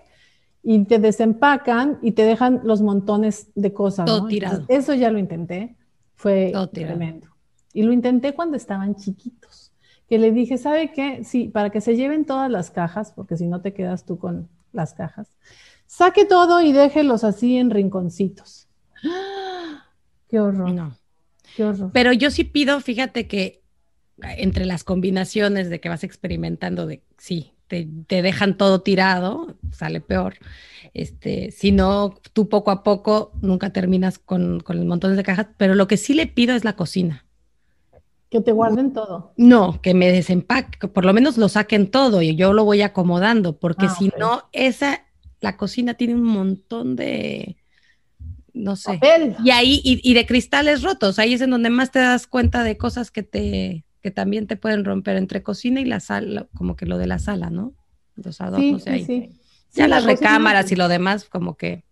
Y 0.63 0.85
te 0.85 0.97
desempacan 0.97 1.99
y 2.01 2.13
te 2.13 2.23
dejan 2.23 2.61
los 2.63 2.81
montones 2.81 3.49
de 3.55 3.73
cosas. 3.73 4.05
Todo 4.05 4.21
¿no? 4.21 4.27
tirado. 4.27 4.61
Entonces, 4.61 4.83
eso 4.83 4.93
ya 4.93 5.11
lo 5.11 5.19
intenté, 5.19 5.75
fue 6.15 6.51
Todo 6.53 6.69
tremendo. 6.69 7.27
Y 7.73 7.83
lo 7.83 7.91
intenté 7.91 8.33
cuando 8.33 8.55
estaban 8.55 8.95
chiquitos 8.95 9.73
que 10.07 10.19
le 10.19 10.31
dije, 10.31 10.57
¿sabe 10.57 10.91
qué? 10.91 11.23
Sí, 11.23 11.47
para 11.47 11.69
que 11.69 11.81
se 11.81 11.95
lleven 11.95 12.25
todas 12.25 12.51
las 12.51 12.69
cajas, 12.69 13.11
porque 13.11 13.37
si 13.37 13.47
no 13.47 13.61
te 13.61 13.73
quedas 13.73 14.05
tú 14.05 14.17
con 14.17 14.49
las 14.71 14.93
cajas, 14.93 15.27
saque 15.93 16.25
todo 16.25 16.61
y 16.61 16.71
déjelos 16.71 17.23
así 17.23 17.57
en 17.57 17.69
rinconcitos. 17.69 18.67
¡Ah! 19.05 19.85
¡Qué 20.27 20.39
horror! 20.39 20.71
No. 20.71 20.97
¡Qué 21.55 21.63
horror! 21.63 21.91
Pero 21.93 22.11
yo 22.13 22.31
sí 22.31 22.43
pido, 22.43 22.81
fíjate 22.81 23.27
que 23.27 23.61
entre 24.21 24.65
las 24.65 24.83
combinaciones 24.83 25.69
de 25.69 25.79
que 25.79 25.89
vas 25.89 26.03
experimentando, 26.03 26.87
de 26.87 27.03
sí, 27.19 27.53
te, 27.67 27.87
te 28.07 28.23
dejan 28.23 28.57
todo 28.57 28.81
tirado, 28.81 29.55
sale 29.71 30.01
peor. 30.01 30.35
Este, 30.95 31.51
si 31.51 31.71
no, 31.71 32.15
tú 32.33 32.49
poco 32.49 32.71
a 32.71 32.81
poco 32.81 33.31
nunca 33.41 33.71
terminas 33.71 34.17
con, 34.17 34.61
con 34.61 34.87
montones 34.87 35.17
de 35.17 35.23
cajas, 35.23 35.47
pero 35.57 35.75
lo 35.75 35.87
que 35.87 35.97
sí 35.97 36.15
le 36.15 36.25
pido 36.25 36.55
es 36.55 36.63
la 36.63 36.75
cocina. 36.75 37.25
Que 38.31 38.41
te 38.41 38.51
guarden 38.51 38.93
todo. 38.93 39.33
No, 39.37 39.79
que 39.81 39.93
me 39.93 40.11
desempaque, 40.11 40.79
que 40.79 40.87
por 40.87 41.05
lo 41.05 41.13
menos 41.13 41.37
lo 41.37 41.49
saquen 41.49 41.91
todo 41.91 42.23
y 42.23 42.35
yo 42.35 42.51
lo 42.53 42.65
voy 42.65 42.81
acomodando, 42.81 43.59
porque 43.59 43.85
Ah, 43.85 43.95
si 43.95 44.11
no, 44.17 44.43
esa, 44.53 45.03
la 45.43 45.57
cocina 45.57 45.93
tiene 45.95 46.15
un 46.15 46.23
montón 46.23 46.95
de, 46.95 47.57
no 48.53 48.75
sé. 48.77 48.93
Papel. 48.93 49.35
Y 49.43 49.51
ahí, 49.51 49.81
y, 49.83 49.99
y 50.09 50.13
de 50.13 50.25
cristales 50.25 50.81
rotos, 50.83 51.19
ahí 51.19 51.33
es 51.33 51.41
en 51.41 51.49
donde 51.49 51.69
más 51.69 51.91
te 51.91 51.99
das 51.99 52.27
cuenta 52.27 52.63
de 52.63 52.77
cosas 52.77 53.11
que 53.11 53.23
te, 53.23 53.83
que 54.01 54.09
también 54.09 54.47
te 54.47 54.55
pueden 54.55 54.85
romper 54.85 55.17
entre 55.17 55.43
cocina 55.43 55.81
y 55.81 55.85
la 55.85 55.99
sala, 55.99 56.47
como 56.55 56.75
que 56.77 56.85
lo 56.85 56.97
de 56.97 57.07
la 57.07 57.19
sala, 57.19 57.49
¿no? 57.49 57.73
Los 58.15 58.37
Sí, 58.37 58.41
adornos 58.43 58.85
de 58.85 58.91
ahí. 58.91 59.05
sí. 59.05 59.29
Ya 59.75 59.83
Sí, 59.85 59.89
la 59.89 59.99
las 59.99 60.03
cocina- 60.05 60.29
recámaras 60.29 60.71
y 60.71 60.75
lo 60.75 60.87
demás, 60.87 61.25
como 61.25 61.55
que. 61.57 61.83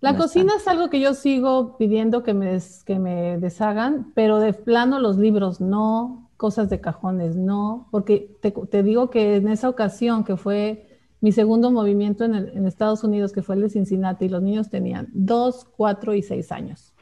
La 0.00 0.12
no 0.12 0.18
cocina 0.18 0.52
están. 0.56 0.60
es 0.60 0.68
algo 0.68 0.90
que 0.90 1.00
yo 1.00 1.14
sigo 1.14 1.78
pidiendo 1.78 2.22
que 2.22 2.34
me, 2.34 2.58
que 2.84 2.98
me 2.98 3.38
deshagan, 3.38 4.12
pero 4.14 4.40
de 4.40 4.52
plano 4.52 5.00
los 5.00 5.16
libros 5.16 5.60
no, 5.60 6.30
cosas 6.36 6.68
de 6.68 6.80
cajones 6.82 7.34
no, 7.36 7.88
porque 7.90 8.36
te, 8.42 8.50
te 8.50 8.82
digo 8.82 9.08
que 9.08 9.36
en 9.36 9.48
esa 9.48 9.68
ocasión 9.70 10.22
que 10.24 10.36
fue 10.36 10.85
mi 11.20 11.32
segundo 11.32 11.70
movimiento 11.70 12.24
en, 12.24 12.34
el- 12.34 12.48
en 12.56 12.66
Estados 12.66 13.04
Unidos, 13.04 13.32
que 13.32 13.42
fue 13.42 13.56
el 13.56 13.62
de 13.62 13.70
Cincinnati, 13.70 14.28
los 14.28 14.42
niños 14.42 14.70
tenían 14.70 15.08
dos, 15.12 15.64
cuatro 15.76 16.14
y 16.14 16.22
seis 16.22 16.52
años. 16.52 16.94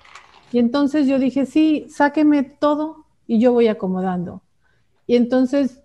Y 0.52 0.58
entonces 0.58 1.06
yo 1.08 1.18
dije, 1.18 1.46
sí, 1.46 1.86
sáqueme 1.90 2.42
todo 2.44 3.06
y 3.26 3.40
yo 3.40 3.52
voy 3.52 3.68
acomodando. 3.68 4.42
Y 5.06 5.16
entonces 5.16 5.82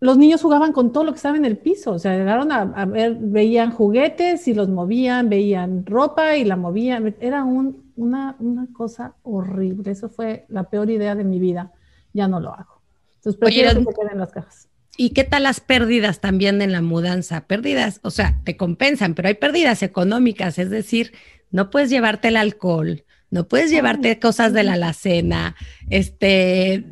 los 0.00 0.18
niños 0.18 0.42
jugaban 0.42 0.72
con 0.72 0.92
todo 0.92 1.04
lo 1.04 1.12
que 1.12 1.16
estaba 1.16 1.36
en 1.36 1.44
el 1.46 1.56
piso, 1.58 1.92
o 1.92 1.98
sea, 1.98 2.16
llegaron 2.16 2.52
a, 2.52 2.62
a 2.62 2.84
ver, 2.84 3.16
veían 3.20 3.70
juguetes 3.72 4.46
y 4.48 4.54
los 4.54 4.68
movían, 4.68 5.28
veían 5.30 5.86
ropa 5.86 6.36
y 6.36 6.44
la 6.44 6.56
movían, 6.56 7.16
era 7.20 7.44
un- 7.44 7.92
una, 7.96 8.36
una 8.40 8.66
cosa 8.72 9.16
horrible, 9.22 9.90
eso 9.92 10.08
fue 10.10 10.44
la 10.48 10.64
peor 10.68 10.90
idea 10.90 11.14
de 11.14 11.24
mi 11.24 11.38
vida, 11.38 11.72
ya 12.12 12.28
no 12.28 12.40
lo 12.40 12.52
hago. 12.52 12.82
Entonces 13.16 13.38
prefiero 13.40 13.72
Oye, 13.72 13.74
que 13.74 13.80
se 13.82 13.94
queden 13.94 14.18
las 14.18 14.32
cajas. 14.32 14.68
¿Y 14.96 15.10
qué 15.10 15.24
tal 15.24 15.44
las 15.44 15.60
pérdidas 15.60 16.20
también 16.20 16.62
en 16.62 16.72
la 16.72 16.82
mudanza? 16.82 17.46
Pérdidas, 17.46 18.00
o 18.02 18.10
sea, 18.10 18.40
te 18.44 18.56
compensan, 18.56 19.14
pero 19.14 19.28
hay 19.28 19.34
pérdidas 19.34 19.82
económicas, 19.82 20.58
es 20.58 20.70
decir, 20.70 21.12
no 21.50 21.70
puedes 21.70 21.90
llevarte 21.90 22.28
el 22.28 22.36
alcohol, 22.36 23.04
no 23.30 23.48
puedes 23.48 23.70
llevarte 23.70 24.18
cosas 24.18 24.52
de 24.52 24.62
la 24.62 24.74
alacena, 24.74 25.56
este, 25.90 26.84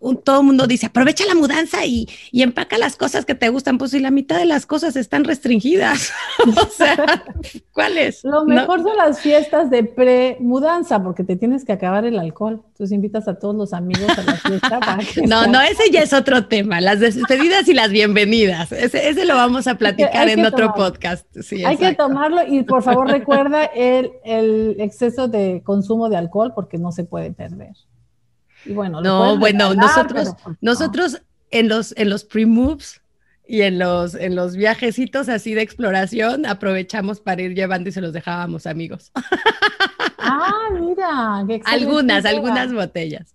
un- 0.00 0.16
todo 0.22 0.40
el 0.40 0.46
mundo 0.46 0.66
dice, 0.66 0.86
aprovecha 0.86 1.24
la 1.26 1.34
mudanza 1.34 1.84
y, 1.84 2.08
y 2.32 2.42
empaca 2.42 2.78
las 2.78 2.96
cosas 2.96 3.24
que 3.24 3.34
te 3.34 3.48
gustan, 3.50 3.78
pues 3.78 3.90
si 3.92 4.00
la 4.00 4.10
mitad 4.10 4.38
de 4.38 4.46
las 4.46 4.66
cosas 4.66 4.96
están 4.96 5.24
restringidas, 5.24 6.12
o 6.46 6.66
sea, 6.70 7.24
¿cuáles? 7.72 8.24
Lo 8.24 8.44
No. 8.44 8.54
mejor 8.54 8.82
son 8.82 8.96
las 8.96 9.20
fiestas 9.20 9.70
de 9.70 9.84
pre-mudanza, 9.84 11.02
porque 11.02 11.24
te 11.24 11.36
tienes 11.36 11.64
que 11.64 11.72
acabar 11.72 12.04
el 12.04 12.18
alcohol. 12.18 12.62
Entonces 12.68 12.92
invitas 12.94 13.28
a 13.28 13.38
todos 13.38 13.54
los 13.54 13.72
amigos 13.72 14.08
a 14.18 14.22
la 14.22 14.36
fiesta 14.36 14.80
para 14.80 14.98
que 15.04 15.22
No, 15.26 15.46
no, 15.46 15.60
ese 15.60 15.90
ya 15.92 16.00
es 16.00 16.12
otro 16.12 16.46
tema, 16.46 16.80
las 16.80 17.00
despedidas 17.00 17.68
y 17.68 17.74
las 17.74 17.90
bienvenidas. 17.90 18.72
Ese, 18.72 19.08
ese 19.08 19.24
lo 19.26 19.34
vamos 19.34 19.66
a 19.66 19.76
platicar 19.76 20.28
en 20.28 20.44
otro 20.46 20.68
tomarlo. 20.72 20.84
podcast. 20.92 21.26
Sí, 21.42 21.64
Hay 21.64 21.76
que 21.76 21.94
tomarlo 21.94 22.46
y 22.46 22.62
por 22.62 22.82
favor 22.82 23.08
recuerda 23.10 23.64
el, 23.66 24.12
el 24.24 24.76
exceso 24.80 25.28
de 25.28 25.62
consumo 25.64 26.08
de 26.08 26.16
alcohol 26.16 26.52
porque 26.54 26.78
no 26.78 26.90
se 26.92 27.04
puede 27.04 27.32
perder. 27.32 27.70
Y 28.64 28.72
bueno, 28.72 29.00
No, 29.00 29.38
bueno, 29.38 29.70
regalar, 29.70 29.76
nosotros, 29.88 30.34
pero, 30.44 30.56
nosotros 30.60 31.22
en 31.50 31.68
los, 31.68 31.94
en 31.96 32.10
los 32.10 32.24
pre-moves 32.24 33.00
y 33.46 33.62
en 33.62 33.78
los, 33.78 34.14
en 34.14 34.36
los 34.36 34.54
viajecitos 34.56 35.28
así 35.28 35.54
de 35.54 35.62
exploración 35.62 36.46
aprovechamos 36.46 37.20
para 37.20 37.42
ir 37.42 37.54
llevando 37.54 37.88
y 37.88 37.92
se 37.92 38.00
los 38.00 38.12
dejábamos 38.12 38.66
amigos. 38.66 39.10
Ah, 40.18 40.68
mira, 40.72 41.44
qué 41.48 41.62
algunas, 41.64 42.20
idea. 42.24 42.30
algunas 42.30 42.72
botellas. 42.72 43.34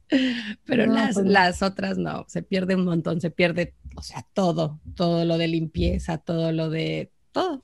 Pero 0.65 0.85
No, 0.87 0.93
las, 0.93 1.15
pues 1.15 1.25
las 1.25 1.61
otras 1.61 1.97
no, 1.97 2.25
se 2.27 2.43
pierde 2.43 2.75
un 2.75 2.85
montón, 2.85 3.19
se 3.19 3.31
pierde, 3.31 3.73
o 3.95 4.01
sea, 4.03 4.25
todo, 4.33 4.79
todo 4.95 5.25
lo 5.25 5.37
de 5.37 5.47
limpieza, 5.47 6.17
todo 6.19 6.51
lo 6.51 6.69
de, 6.69 7.11
todo, 7.31 7.63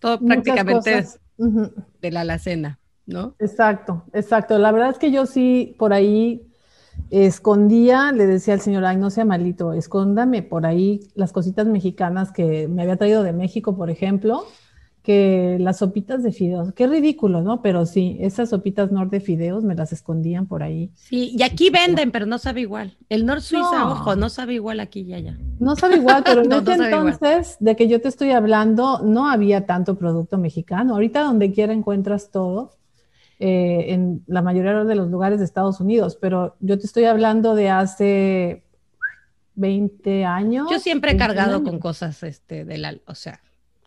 todo 0.00 0.18
Muchas 0.18 0.42
prácticamente. 0.42 1.06
Ujú. 1.36 1.72
de 2.00 2.10
la 2.10 2.20
alacena, 2.22 2.78
¿no? 3.06 3.34
Exacto, 3.38 4.04
exacto. 4.12 4.58
La 4.58 4.72
verdad 4.72 4.90
es 4.90 4.98
que 4.98 5.10
yo 5.12 5.26
sí 5.26 5.74
por 5.78 5.92
ahí 5.92 6.42
escondía, 7.10 8.12
le 8.12 8.26
decía 8.26 8.54
al 8.54 8.60
señor, 8.60 8.84
ay, 8.84 8.96
no 8.96 9.10
sea 9.10 9.24
malito, 9.24 9.72
escóndame 9.72 10.42
por 10.42 10.66
ahí 10.66 11.00
las 11.14 11.32
cositas 11.32 11.66
mexicanas 11.66 12.32
que 12.32 12.68
me 12.68 12.82
había 12.82 12.96
traído 12.96 13.22
de 13.22 13.32
México, 13.32 13.76
por 13.76 13.90
ejemplo, 13.90 14.44
que 15.02 15.56
las 15.60 15.78
sopitas 15.78 16.22
de 16.22 16.30
fideos, 16.30 16.72
qué 16.74 16.86
ridículo, 16.86 17.42
¿no? 17.42 17.60
Pero 17.60 17.86
sí, 17.86 18.16
esas 18.20 18.50
sopitas 18.50 18.92
nor 18.92 19.10
de 19.10 19.18
fideos 19.20 19.64
me 19.64 19.74
las 19.74 19.92
escondían 19.92 20.46
por 20.46 20.62
ahí. 20.62 20.90
Sí, 20.94 21.34
y 21.36 21.42
aquí 21.42 21.70
venden, 21.70 22.12
pero 22.12 22.24
no 22.24 22.38
sabe 22.38 22.60
igual. 22.60 22.96
El 23.08 23.26
Nord 23.26 23.40
Suiza, 23.40 23.80
No. 23.80 23.92
ojo, 23.92 24.14
no 24.14 24.28
sabe 24.28 24.54
igual 24.54 24.78
aquí 24.78 25.00
y 25.00 25.12
allá. 25.14 25.36
No 25.58 25.74
sabe 25.74 25.96
igual, 25.96 26.22
pero 26.24 26.42
en 26.44 26.48
No, 26.48 26.60
igual. 26.60 26.80
entonces 26.84 27.56
de 27.58 27.74
que 27.74 27.88
yo 27.88 28.00
te 28.00 28.08
estoy 28.08 28.30
hablando, 28.30 29.00
no 29.02 29.28
había 29.28 29.66
tanto 29.66 29.96
producto 29.96 30.38
mexicano. 30.38 30.94
Ahorita 30.94 31.22
donde 31.24 31.50
quiera 31.50 31.72
encuentras 31.72 32.30
todo, 32.30 32.70
eh, 33.44 33.92
en 33.92 34.22
la 34.28 34.40
mayoría 34.40 34.84
de 34.84 34.94
los 34.94 35.10
lugares 35.10 35.40
de 35.40 35.44
Estados 35.44 35.80
Unidos, 35.80 36.16
pero 36.20 36.54
yo 36.60 36.78
te 36.78 36.86
estoy 36.86 37.04
hablando 37.06 37.54
de 37.56 37.70
hace 37.70 38.62
20 39.56 40.24
años. 40.24 40.68
Yo 40.70 40.78
siempre 40.78 41.10
he 41.10 41.14
21 41.14 41.28
cargado 41.34 41.56
años. 41.56 41.68
con 41.68 41.78
cosas 41.80 42.22
este, 42.22 42.64
de 42.64 42.78
la, 42.78 42.96
o 43.06 43.14
sea, 43.16 43.40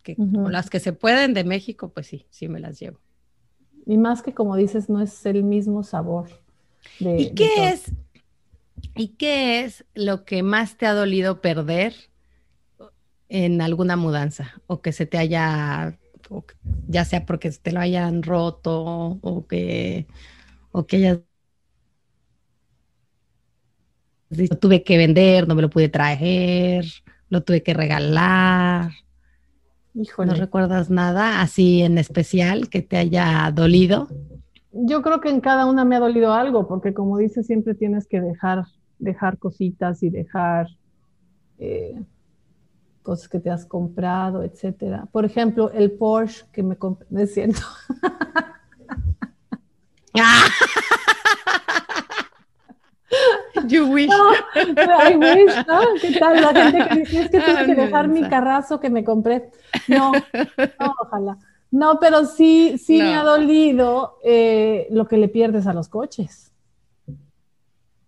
que 0.03 0.15
con 0.15 0.51
las 0.51 0.69
que 0.69 0.79
se 0.79 0.91
pueden 0.93 1.33
de 1.33 1.43
México, 1.45 1.89
pues 1.93 2.07
sí, 2.07 2.25
sí 2.29 2.47
me 2.49 2.59
las 2.59 2.79
llevo. 2.79 2.99
Y 3.85 3.97
más 3.97 4.21
que 4.21 4.33
como 4.33 4.55
dices, 4.55 4.89
no 4.89 4.99
es 5.01 5.25
el 5.25 5.43
mismo 5.43 5.83
sabor. 5.83 6.27
de- 6.99 7.21
¿Y 7.21 7.33
qué 7.33 7.69
es, 7.69 7.91
y 8.95 9.09
qué 9.09 9.63
es 9.63 9.85
lo 9.95 10.25
que 10.25 10.43
más 10.43 10.75
te 10.77 10.85
ha 10.85 10.93
dolido 10.93 11.39
perder 11.39 11.93
en 13.29 13.61
alguna 13.61 13.95
mudanza? 13.95 14.61
O 14.67 14.81
que 14.81 14.91
se 14.91 15.05
te 15.05 15.17
haya, 15.17 15.97
o 16.29 16.45
ya 16.87 17.05
sea 17.05 17.25
porque 17.25 17.51
te 17.51 17.71
lo 17.71 17.79
hayan 17.79 18.23
roto, 18.23 19.19
o 19.21 19.45
que, 19.47 20.07
o 20.71 20.85
que 20.85 20.97
hayas 20.97 21.19
dicho, 24.29 24.57
tuve 24.57 24.83
que 24.83 24.97
vender, 24.97 25.47
no 25.47 25.55
me 25.55 25.61
lo 25.61 25.69
pude 25.69 25.89
traer, 25.89 26.85
lo 27.29 27.43
tuve 27.43 27.63
que 27.63 27.73
regalar. 27.73 28.91
Híjole. 29.93 30.33
¿No 30.33 30.37
recuerdas 30.37 30.89
nada 30.89 31.41
así 31.41 31.81
en 31.81 31.97
especial 31.97 32.69
que 32.69 32.81
te 32.81 32.97
haya 32.97 33.49
dolido? 33.53 34.09
Yo 34.71 35.01
creo 35.01 35.21
que 35.21 35.29
en 35.29 35.39
cada 35.39 35.65
una 35.65 35.85
me 35.85 35.95
ha 35.95 35.99
dolido 35.99 36.33
algo, 36.33 36.67
porque 36.67 36.93
como 36.93 37.17
dices, 37.17 37.47
siempre 37.47 37.75
tienes 37.75 38.07
que 38.07 38.19
dejar, 38.19 38.65
dejar 38.99 39.37
cositas 39.37 40.03
y 40.03 40.09
dejar 40.09 40.67
eh, 41.59 41.95
cosas 43.05 43.29
que 43.29 43.39
te 43.39 43.49
has 43.49 43.65
comprado, 43.65 44.43
etcétera. 44.43 45.07
Por 45.13 45.23
ejemplo, 45.23 45.71
el 45.71 45.91
Porsche 45.91 46.45
que 46.51 46.63
me 46.63 46.75
compré, 46.75 47.07
no 47.09 47.21
es 47.21 47.33
cierto. 47.33 47.61
You 53.67 53.85
wish. 53.87 54.09
I 54.11 55.15
wish, 55.15 55.55
¿no? 55.67 55.79
¿Qué 56.01 56.19
tal 56.19 56.41
la 56.41 56.53
gente 56.53 56.87
que 56.89 56.95
dice, 56.99 57.21
es 57.21 57.29
que 57.29 57.39
tuve 57.39 57.65
que 57.65 57.75
dejar 57.75 58.07
mi 58.07 58.27
carrazo 58.27 58.79
que 58.79 58.89
me 58.89 59.03
compré? 59.03 59.49
No, 59.87 60.11
no, 60.11 60.95
ojalá. 61.01 61.37
No, 61.71 61.99
pero 61.99 62.25
sí, 62.25 62.77
sí 62.77 62.97
me 62.99 63.13
No. 63.13 63.21
ha 63.21 63.23
dolido 63.23 64.19
eh, 64.23 64.87
lo 64.91 65.07
que 65.07 65.17
le 65.17 65.27
pierdes 65.29 65.67
a 65.67 65.73
los 65.73 65.87
coches. 65.89 66.51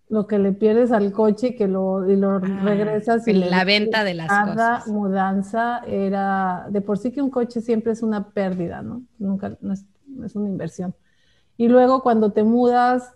Lo 0.08 0.26
que 0.26 0.38
le 0.38 0.52
pierdes 0.52 0.92
al 0.92 1.12
coche 1.12 1.54
que 1.54 1.68
lo, 1.68 2.10
y 2.10 2.16
lo 2.16 2.40
Ah, 2.42 2.62
regresas. 2.62 3.28
Y 3.28 3.34
le 3.34 3.50
la 3.50 3.64
venta 3.64 4.04
de 4.04 4.14
las 4.14 4.28
cada 4.28 4.44
cosas. 4.44 4.86
mudanza 4.86 5.80
era, 5.86 6.66
de 6.70 6.80
por 6.80 6.98
sí 6.98 7.12
que 7.12 7.22
un 7.22 7.30
coche 7.30 7.60
siempre 7.60 7.92
es 7.92 8.02
una 8.02 8.30
pérdida, 8.30 8.82
¿no? 8.82 9.02
Nunca, 9.18 9.56
no 9.60 9.72
es, 9.74 9.84
una 10.34 10.48
inversión. 10.48 10.94
Y 11.56 11.68
luego 11.68 12.02
cuando 12.02 12.32
te 12.32 12.44
mudas, 12.44 13.12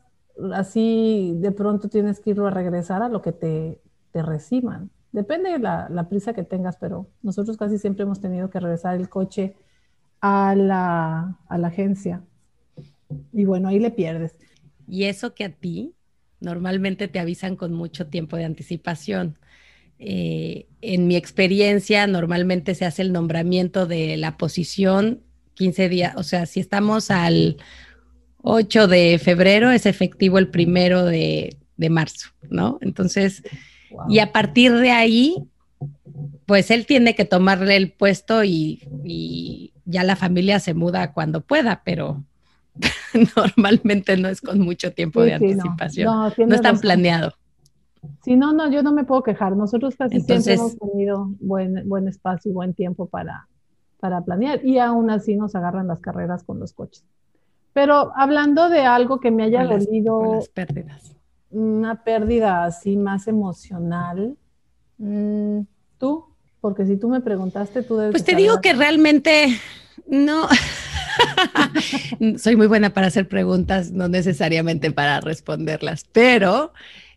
así 0.54 1.34
de 1.36 1.52
pronto 1.52 1.88
tienes 1.88 2.20
que 2.20 2.30
ir 2.30 2.40
a 2.40 2.50
regresar 2.50 3.02
a 3.02 3.08
lo 3.08 3.22
que 3.22 3.32
te, 3.32 3.80
te 4.12 4.22
reciban. 4.22 4.90
Depende 5.12 5.50
de 5.50 5.58
la, 5.58 5.88
la 5.90 6.08
prisa 6.08 6.32
que 6.34 6.42
tengas, 6.44 6.76
pero 6.78 7.06
nosotros 7.22 7.56
casi 7.56 7.78
siempre 7.78 8.04
hemos 8.04 8.20
tenido 8.20 8.50
que 8.50 8.60
regresar 8.60 8.96
el 8.96 9.08
coche 9.08 9.56
a 10.20 10.54
la, 10.56 11.38
a 11.48 11.58
la 11.58 11.68
agencia. 11.68 12.22
Y 13.32 13.44
bueno, 13.44 13.68
ahí 13.68 13.78
le 13.78 13.90
pierdes. 13.90 14.36
Y 14.86 15.04
eso 15.04 15.34
que 15.34 15.44
a 15.44 15.50
ti 15.54 15.94
normalmente 16.42 17.08
te 17.08 17.18
avisan 17.18 17.56
con 17.56 17.72
mucho 17.72 18.06
tiempo 18.08 18.36
de 18.36 18.44
anticipación. 18.44 19.38
Eh, 19.98 20.66
en 20.80 21.06
mi 21.06 21.16
experiencia, 21.16 22.06
normalmente 22.06 22.74
se 22.74 22.84
hace 22.84 23.02
el 23.02 23.12
nombramiento 23.12 23.86
de 23.86 24.16
la 24.16 24.36
posición 24.36 25.20
15 25.54 25.88
días, 25.88 26.14
o 26.16 26.22
sea, 26.22 26.46
si 26.46 26.60
estamos 26.60 27.10
al 27.10 27.56
8 28.42 28.88
de 28.88 29.20
febrero, 29.22 29.70
es 29.70 29.86
efectivo 29.86 30.38
el 30.38 30.48
primero 30.48 31.04
de, 31.04 31.56
de 31.76 31.90
marzo, 31.90 32.30
¿no? 32.50 32.78
Entonces, 32.82 33.42
Wow. 33.90 34.06
y 34.08 34.20
a 34.20 34.32
partir 34.32 34.72
de 34.72 34.90
ahí, 34.90 35.36
pues 36.46 36.70
él 36.70 36.86
tiene 36.86 37.14
que 37.14 37.26
tomarle 37.26 37.76
el 37.76 37.92
puesto 37.92 38.42
y, 38.42 38.82
y 39.04 39.74
ya 39.84 40.02
la 40.02 40.16
familia 40.16 40.60
se 40.60 40.72
muda 40.72 41.12
cuando 41.12 41.42
pueda, 41.42 41.82
pero 41.84 42.24
normalmente 43.36 44.16
no 44.16 44.28
es 44.28 44.40
con 44.40 44.60
mucho 44.60 44.92
tiempo 44.92 45.22
Sí, 45.22 45.30
de 45.30 45.38
sí, 45.38 45.44
no. 45.44 45.50
anticipación. 45.52 46.06
No, 46.06 46.22
No, 46.24 46.30
tienes 46.30 46.54
es 46.56 46.60
tan 46.62 46.72
razón. 46.72 46.80
planeado. 46.82 47.32
Sí, 48.24 48.36
no, 48.36 48.52
no, 48.52 48.70
yo 48.70 48.82
no 48.82 48.92
me 48.92 49.04
puedo 49.04 49.22
quejar. 49.22 49.56
Nosotros 49.56 49.94
casi 49.96 50.16
siempre 50.20 50.34
Entonces- 50.36 50.58
hemos 50.58 50.78
tenido 50.78 51.30
buen, 51.40 51.88
buen 51.88 52.08
espacio 52.08 52.50
y 52.50 52.54
buen 52.54 52.74
tiempo 52.74 53.06
para, 53.06 53.46
para 54.00 54.20
planear 54.22 54.64
y 54.64 54.78
aún 54.78 55.10
así 55.10 55.36
nos 55.36 55.54
agarran 55.54 55.86
las 55.86 56.00
carreras 56.00 56.42
con 56.42 56.58
los 56.58 56.72
coches. 56.72 57.04
Pero 57.72 58.12
hablando 58.16 58.68
de 58.68 58.80
algo 58.80 59.20
que 59.20 59.30
me 59.30 59.44
haya 59.44 59.64
dolido, 59.64 60.34
las 60.34 60.48
pérdidas. 60.48 61.14
una 61.50 62.02
pérdida 62.04 62.64
así 62.64 62.96
más 62.96 63.28
emocional, 63.28 64.36
mm, 64.98 65.60
tú, 65.98 66.26
porque 66.60 66.84
si 66.86 66.96
tú 66.98 67.08
me 67.08 67.20
preguntaste, 67.20 67.82
tú 67.82 67.96
debes 67.96 68.12
Pues 68.12 68.24
te 68.24 68.34
digo 68.34 68.60
que 68.60 68.72
realmente 68.72 69.58
no. 70.06 70.48
Soy 72.38 72.56
muy 72.56 72.66
buena 72.66 72.92
para 72.92 73.08
hacer 73.08 73.28
preguntas, 73.28 73.92
no 73.92 74.08
necesariamente 74.08 74.90
para 74.90 75.20
responderlas, 75.20 76.04
pero 76.12 76.72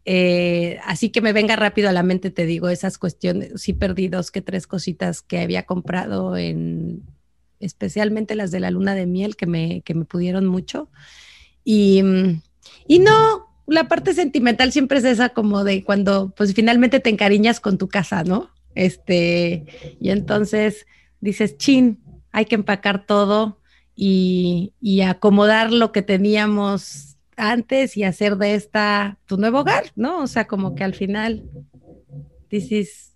eh, 0.05 0.77
así 0.85 1.09
que 1.09 1.21
me 1.21 1.33
venga 1.33 1.55
rápido 1.55 1.89
a 1.89 1.93
la 1.93 2.03
mente, 2.03 2.29
te 2.29 2.45
digo, 2.45 2.69
esas 2.69 2.97
cuestiones, 2.97 3.61
sí 3.61 3.73
perdí 3.73 4.07
dos 4.07 4.31
que 4.31 4.41
tres 4.41 4.67
cositas 4.67 5.21
que 5.21 5.39
había 5.39 5.65
comprado 5.65 6.37
en, 6.37 7.03
especialmente 7.59 8.35
las 8.35 8.51
de 8.51 8.59
la 8.59 8.71
luna 8.71 8.93
de 8.95 9.07
miel, 9.07 9.35
que 9.35 9.47
me, 9.47 9.81
que 9.81 9.95
me 9.95 10.05
pudieron 10.05 10.45
mucho. 10.45 10.89
Y, 11.63 12.03
mm, 12.03 12.41
y 12.87 12.99
no, 12.99 13.47
la 13.67 13.87
parte 13.87 14.13
sentimental 14.13 14.71
siempre 14.71 14.99
es 14.99 15.05
esa 15.05 15.29
como 15.29 15.63
de 15.63 15.83
cuando 15.83 16.33
pues 16.37 16.53
finalmente 16.53 16.99
te 16.99 17.09
encariñas 17.09 17.59
con 17.59 17.77
tu 17.77 17.87
casa, 17.87 18.23
¿no? 18.23 18.51
Este, 18.75 19.65
y 19.99 20.09
entonces 20.09 20.85
dices, 21.19 21.57
chin, 21.57 21.99
hay 22.31 22.45
que 22.45 22.55
empacar 22.55 23.05
todo 23.05 23.59
y, 23.95 24.73
y 24.81 25.01
acomodar 25.01 25.71
lo 25.71 25.91
que 25.91 26.01
teníamos 26.01 27.17
antes 27.37 27.97
y 27.97 28.03
hacer 28.03 28.37
de 28.37 28.55
esta 28.55 29.17
tu 29.25 29.37
nuevo 29.37 29.59
hogar, 29.59 29.85
¿no? 29.95 30.21
O 30.23 30.27
sea, 30.27 30.45
como 30.47 30.75
que 30.75 30.83
al 30.83 30.93
final 30.93 31.43
dices, 32.49 33.15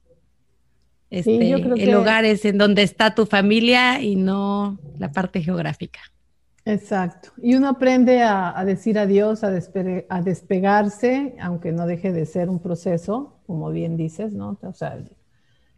este, 1.09 1.49
yo 1.49 1.61
creo 1.61 1.73
el 1.75 1.85
que- 1.85 1.95
hogar 1.95 2.25
es 2.25 2.45
en 2.45 2.57
donde 2.57 2.83
está 2.83 3.15
tu 3.15 3.25
familia 3.25 4.01
y 4.01 4.15
no 4.15 4.79
la 4.97 5.11
parte 5.11 5.41
geográfica. 5.41 5.99
Exacto. 6.65 7.29
Y 7.41 7.55
uno 7.55 7.69
aprende 7.69 8.21
a, 8.21 8.57
a 8.57 8.63
decir 8.65 8.99
adiós, 8.99 9.43
a, 9.43 9.51
despe- 9.51 10.05
a 10.09 10.21
despegarse, 10.21 11.35
aunque 11.41 11.71
no 11.71 11.87
deje 11.87 12.11
de 12.11 12.25
ser 12.25 12.49
un 12.49 12.59
proceso, 12.59 13.39
como 13.47 13.71
bien 13.71 13.97
dices, 13.97 14.33
¿no? 14.33 14.59
O 14.61 14.73
sea, 14.73 14.93
el, 14.95 15.09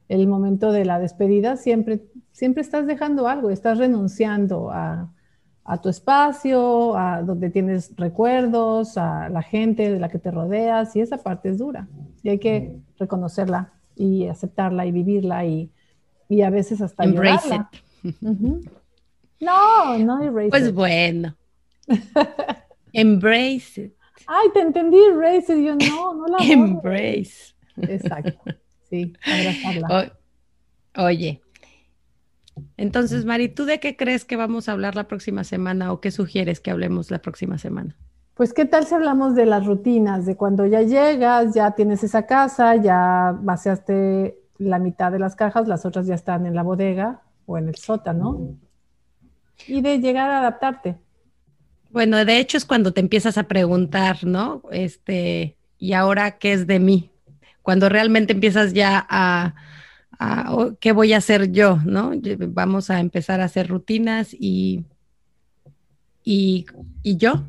el 0.09 0.27
momento 0.27 0.71
de 0.73 0.83
la 0.83 0.99
despedida 0.99 1.55
siempre, 1.55 2.01
siempre 2.31 2.61
estás 2.61 2.87
dejando 2.87 3.27
algo, 3.27 3.49
estás 3.49 3.77
renunciando 3.77 4.71
a, 4.71 5.11
a 5.63 5.81
tu 5.81 5.89
espacio, 5.89 6.95
a 6.97 7.21
donde 7.21 7.49
tienes 7.49 7.93
recuerdos, 7.97 8.97
a 8.97 9.29
la 9.29 9.41
gente 9.41 9.91
de 9.91 9.99
la 9.99 10.09
que 10.09 10.19
te 10.19 10.31
rodeas, 10.31 10.95
y 10.95 11.01
esa 11.01 11.17
parte 11.17 11.49
es 11.49 11.57
dura. 11.57 11.87
Y 12.23 12.29
hay 12.29 12.39
que 12.39 12.75
reconocerla 12.97 13.71
y 13.95 14.27
aceptarla 14.27 14.85
y 14.85 14.91
vivirla 14.91 15.45
y, 15.45 15.69
y 16.29 16.41
a 16.41 16.49
veces 16.49 16.81
hasta 16.81 17.03
Embrace 17.03 17.49
llorarla. 17.49 17.69
it. 18.03 18.15
Ujú. 18.21 18.61
No, 19.39 19.97
no 19.99 20.21
erase 20.21 20.49
Pues 20.49 20.67
it. 20.67 20.73
bueno. 20.75 21.35
Embrace 22.93 23.81
it. 23.85 23.93
Ay, 24.27 24.49
te 24.53 24.61
entendí, 24.61 24.97
erase 24.97 25.57
it. 25.57 25.65
Yo 25.65 25.75
no, 25.75 26.13
no 26.13 26.25
la. 26.27 26.37
Embrace. 26.45 27.53
Exacto. 27.77 28.39
Sí, 28.89 29.13
abrazarla. 29.25 30.11
O- 30.97 31.03
oye. 31.05 31.41
Entonces, 32.78 33.26
Mari, 33.26 33.50
¿tú 33.50 33.65
de 33.65 33.80
qué 33.80 33.95
crees 33.95 34.26
que 34.26 34.36
vamos 34.36 34.69
a 34.69 34.74
hablar 34.74 34.95
la 34.95 35.08
próxima 35.08 35.43
semana 35.43 35.91
o 35.91 36.02
qué 36.02 36.12
sugieres 36.12 36.60
que 36.60 36.71
hablemos 36.71 37.12
la 37.12 37.19
próxima 37.19 37.58
semana? 37.58 37.95
Pues, 38.36 38.54
¿qué 38.54 38.65
tal 38.65 38.86
si 38.86 38.95
hablamos 38.95 39.36
de 39.36 39.45
las 39.45 39.65
rutinas? 39.65 40.26
De 40.26 40.36
cuando 40.36 40.65
ya 40.65 40.82
llegas, 40.82 41.54
ya 41.54 41.71
tienes 41.71 42.04
esa 42.04 42.26
casa, 42.26 42.76
ya 42.76 43.38
vaciaste 43.39 44.38
la 44.58 44.80
mitad 44.80 45.12
de 45.12 45.19
las 45.19 45.36
cajas, 45.36 45.67
las 45.67 45.86
otras 45.86 46.08
ya 46.08 46.15
están 46.15 46.45
en 46.45 46.56
la 46.56 46.63
bodega 46.63 47.21
o 47.45 47.58
en 47.58 47.67
el 47.67 47.76
sótano. 47.76 48.56
Y 49.67 49.82
de 49.82 50.00
llegar 50.00 50.32
a 50.32 50.39
adaptarte. 50.39 50.97
Bueno, 51.91 52.24
de 52.24 52.38
hecho 52.38 52.58
es 52.58 52.65
cuando 52.65 52.93
te 52.93 53.02
empiezas 53.02 53.38
a 53.38 53.43
preguntar, 53.43 54.24
¿no? 54.24 54.63
Este, 54.71 55.58
¿y 55.78 55.93
ahora 55.93 56.38
qué 56.38 56.54
es 56.54 56.65
de 56.65 56.80
mí? 56.80 57.12
Cuando 57.62 57.89
realmente 57.89 58.34
empiezas 58.34 58.74
ya 58.74 59.06
a, 59.10 59.54
a 60.21 60.69
¿qué 60.79 60.91
voy 60.91 61.13
a 61.13 61.17
hacer 61.17 61.51
yo? 61.51 61.79
¿No? 61.84 62.12
Vamos 62.49 62.91
a 62.91 62.99
empezar 62.99 63.41
a 63.41 63.45
hacer 63.45 63.67
rutinas 63.67 64.34
y, 64.34 64.86
y, 66.23 66.67
y 67.01 67.17
yo, 67.17 67.41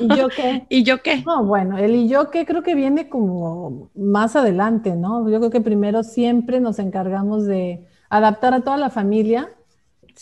¿Y 0.00 0.16
yo 0.16 0.28
qué? 0.28 0.64
¿y 0.70 0.82
yo 0.82 1.02
qué? 1.02 1.22
No, 1.26 1.44
bueno, 1.44 1.76
el 1.76 1.94
y 1.94 2.08
yo 2.08 2.30
que 2.30 2.46
creo 2.46 2.62
que 2.62 2.74
viene 2.74 3.10
como 3.10 3.90
más 3.94 4.34
adelante, 4.34 4.96
¿no? 4.96 5.28
Yo 5.28 5.38
creo 5.40 5.50
que 5.50 5.60
primero 5.60 6.02
siempre 6.02 6.58
nos 6.58 6.78
encargamos 6.78 7.44
de 7.44 7.86
adaptar 8.08 8.54
a 8.54 8.62
toda 8.62 8.78
la 8.78 8.88
familia 8.88 9.50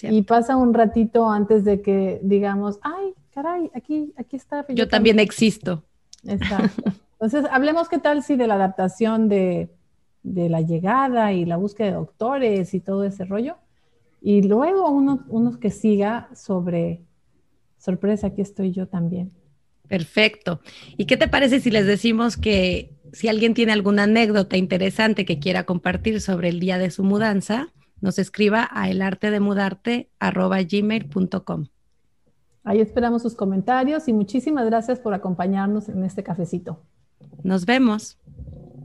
y 0.03 0.23
pasa 0.23 0.57
un 0.57 0.75
ratito 0.75 1.31
antes 1.31 1.65
de 1.65 1.81
que 1.81 2.19
digamos, 2.23 2.81
ay, 2.83 3.15
caray, 3.33 3.71
aquí, 3.73 4.13
aquí 4.17 4.35
está. 4.35 4.67
Yo 4.69 4.89
también 4.89 5.21
existo. 5.21 5.85
Exacto. 6.25 6.83
Entonces, 7.13 7.47
hablemos 7.53 7.89
qué 7.89 7.99
tal 7.99 8.25
si 8.25 8.35
de 8.35 8.49
la 8.49 8.55
adaptación 8.55 9.29
de, 9.29 9.71
de 10.35 10.49
la 10.49 10.61
llegada 10.61 11.33
y 11.33 11.45
la 11.45 11.57
búsqueda 11.57 11.89
de 11.89 11.95
doctores 11.95 12.75
y 12.75 12.81
todo 12.81 13.05
ese 13.05 13.25
rollo. 13.25 13.57
Y 14.21 14.43
luego 14.43 14.91
uno, 14.91 15.25
uno 15.29 15.61
que 15.61 15.71
siga 15.71 16.29
sobre, 16.35 17.03
sorpresa, 17.79 18.29
aquí 18.29 18.43
estoy 18.43 18.73
yo 18.73 18.89
también. 18.89 19.33
Perfecto. 19.89 20.61
¿Y 20.97 21.07
qué 21.07 21.17
te 21.17 21.29
parece 21.29 21.61
si 21.61 21.71
les 21.71 21.87
decimos 21.87 22.37
que 22.37 22.99
si 23.13 23.29
alguien 23.29 23.55
tiene 23.55 23.73
alguna 23.73 24.03
anécdota 24.05 24.57
interesante 24.57 25.25
que 25.25 25.39
quiera 25.39 25.65
compartir 25.65 26.21
sobre 26.21 26.51
el 26.51 26.61
día 26.61 26.77
de 26.79 26.91
su 26.91 27.05
mudanza, 27.05 27.69
nos 28.01 28.19
escriba 28.19 28.69
a 28.71 28.91
elartedemudarte@gmail.com. 28.91 31.67
Ahí 32.65 32.81
esperamos 32.81 33.23
sus 33.23 33.35
comentarios 33.35 34.09
y 34.09 34.13
muchísimas 34.13 34.67
gracias 34.67 35.01
por 35.01 35.15
acompañarnos 35.15 35.89
en 35.89 36.05
este 36.05 36.23
cafecito. 36.23 36.83
Nos 37.43 37.65
vemos. 37.65 38.19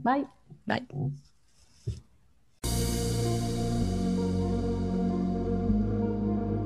Bye. 0.02 0.26
Bye. 0.64 0.86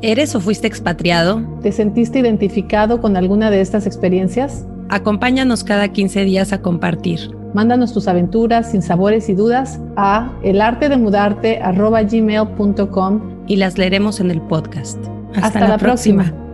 ¿Eres 0.00 0.34
o 0.34 0.40
fuiste 0.40 0.66
expatriado? 0.68 1.42
¿Te 1.62 1.72
sentiste 1.72 2.20
identificado 2.20 3.00
con 3.00 3.16
alguna 3.16 3.50
de 3.50 3.60
estas 3.60 3.84
experiencias? 3.86 4.64
Acompáñanos 4.90 5.64
cada 5.64 5.88
15 5.88 6.24
días 6.24 6.52
a 6.52 6.62
compartir. 6.62 7.36
Mándanos 7.54 7.92
tus 7.92 8.06
aventuras, 8.08 8.70
sin 8.70 8.80
sabores 8.82 9.28
y 9.28 9.34
dudas 9.34 9.80
a 9.96 10.30
elartedemudarte.gmail.com. 10.42 13.20
y 13.46 13.56
las 13.56 13.78
leeremos 13.78 14.20
en 14.20 14.30
el 14.30 14.40
podcast. 14.42 14.98
Hasta, 15.34 15.46
Hasta 15.46 15.60
la, 15.60 15.68
la 15.68 15.78
próxima. 15.78 16.24
próxima. 16.24 16.47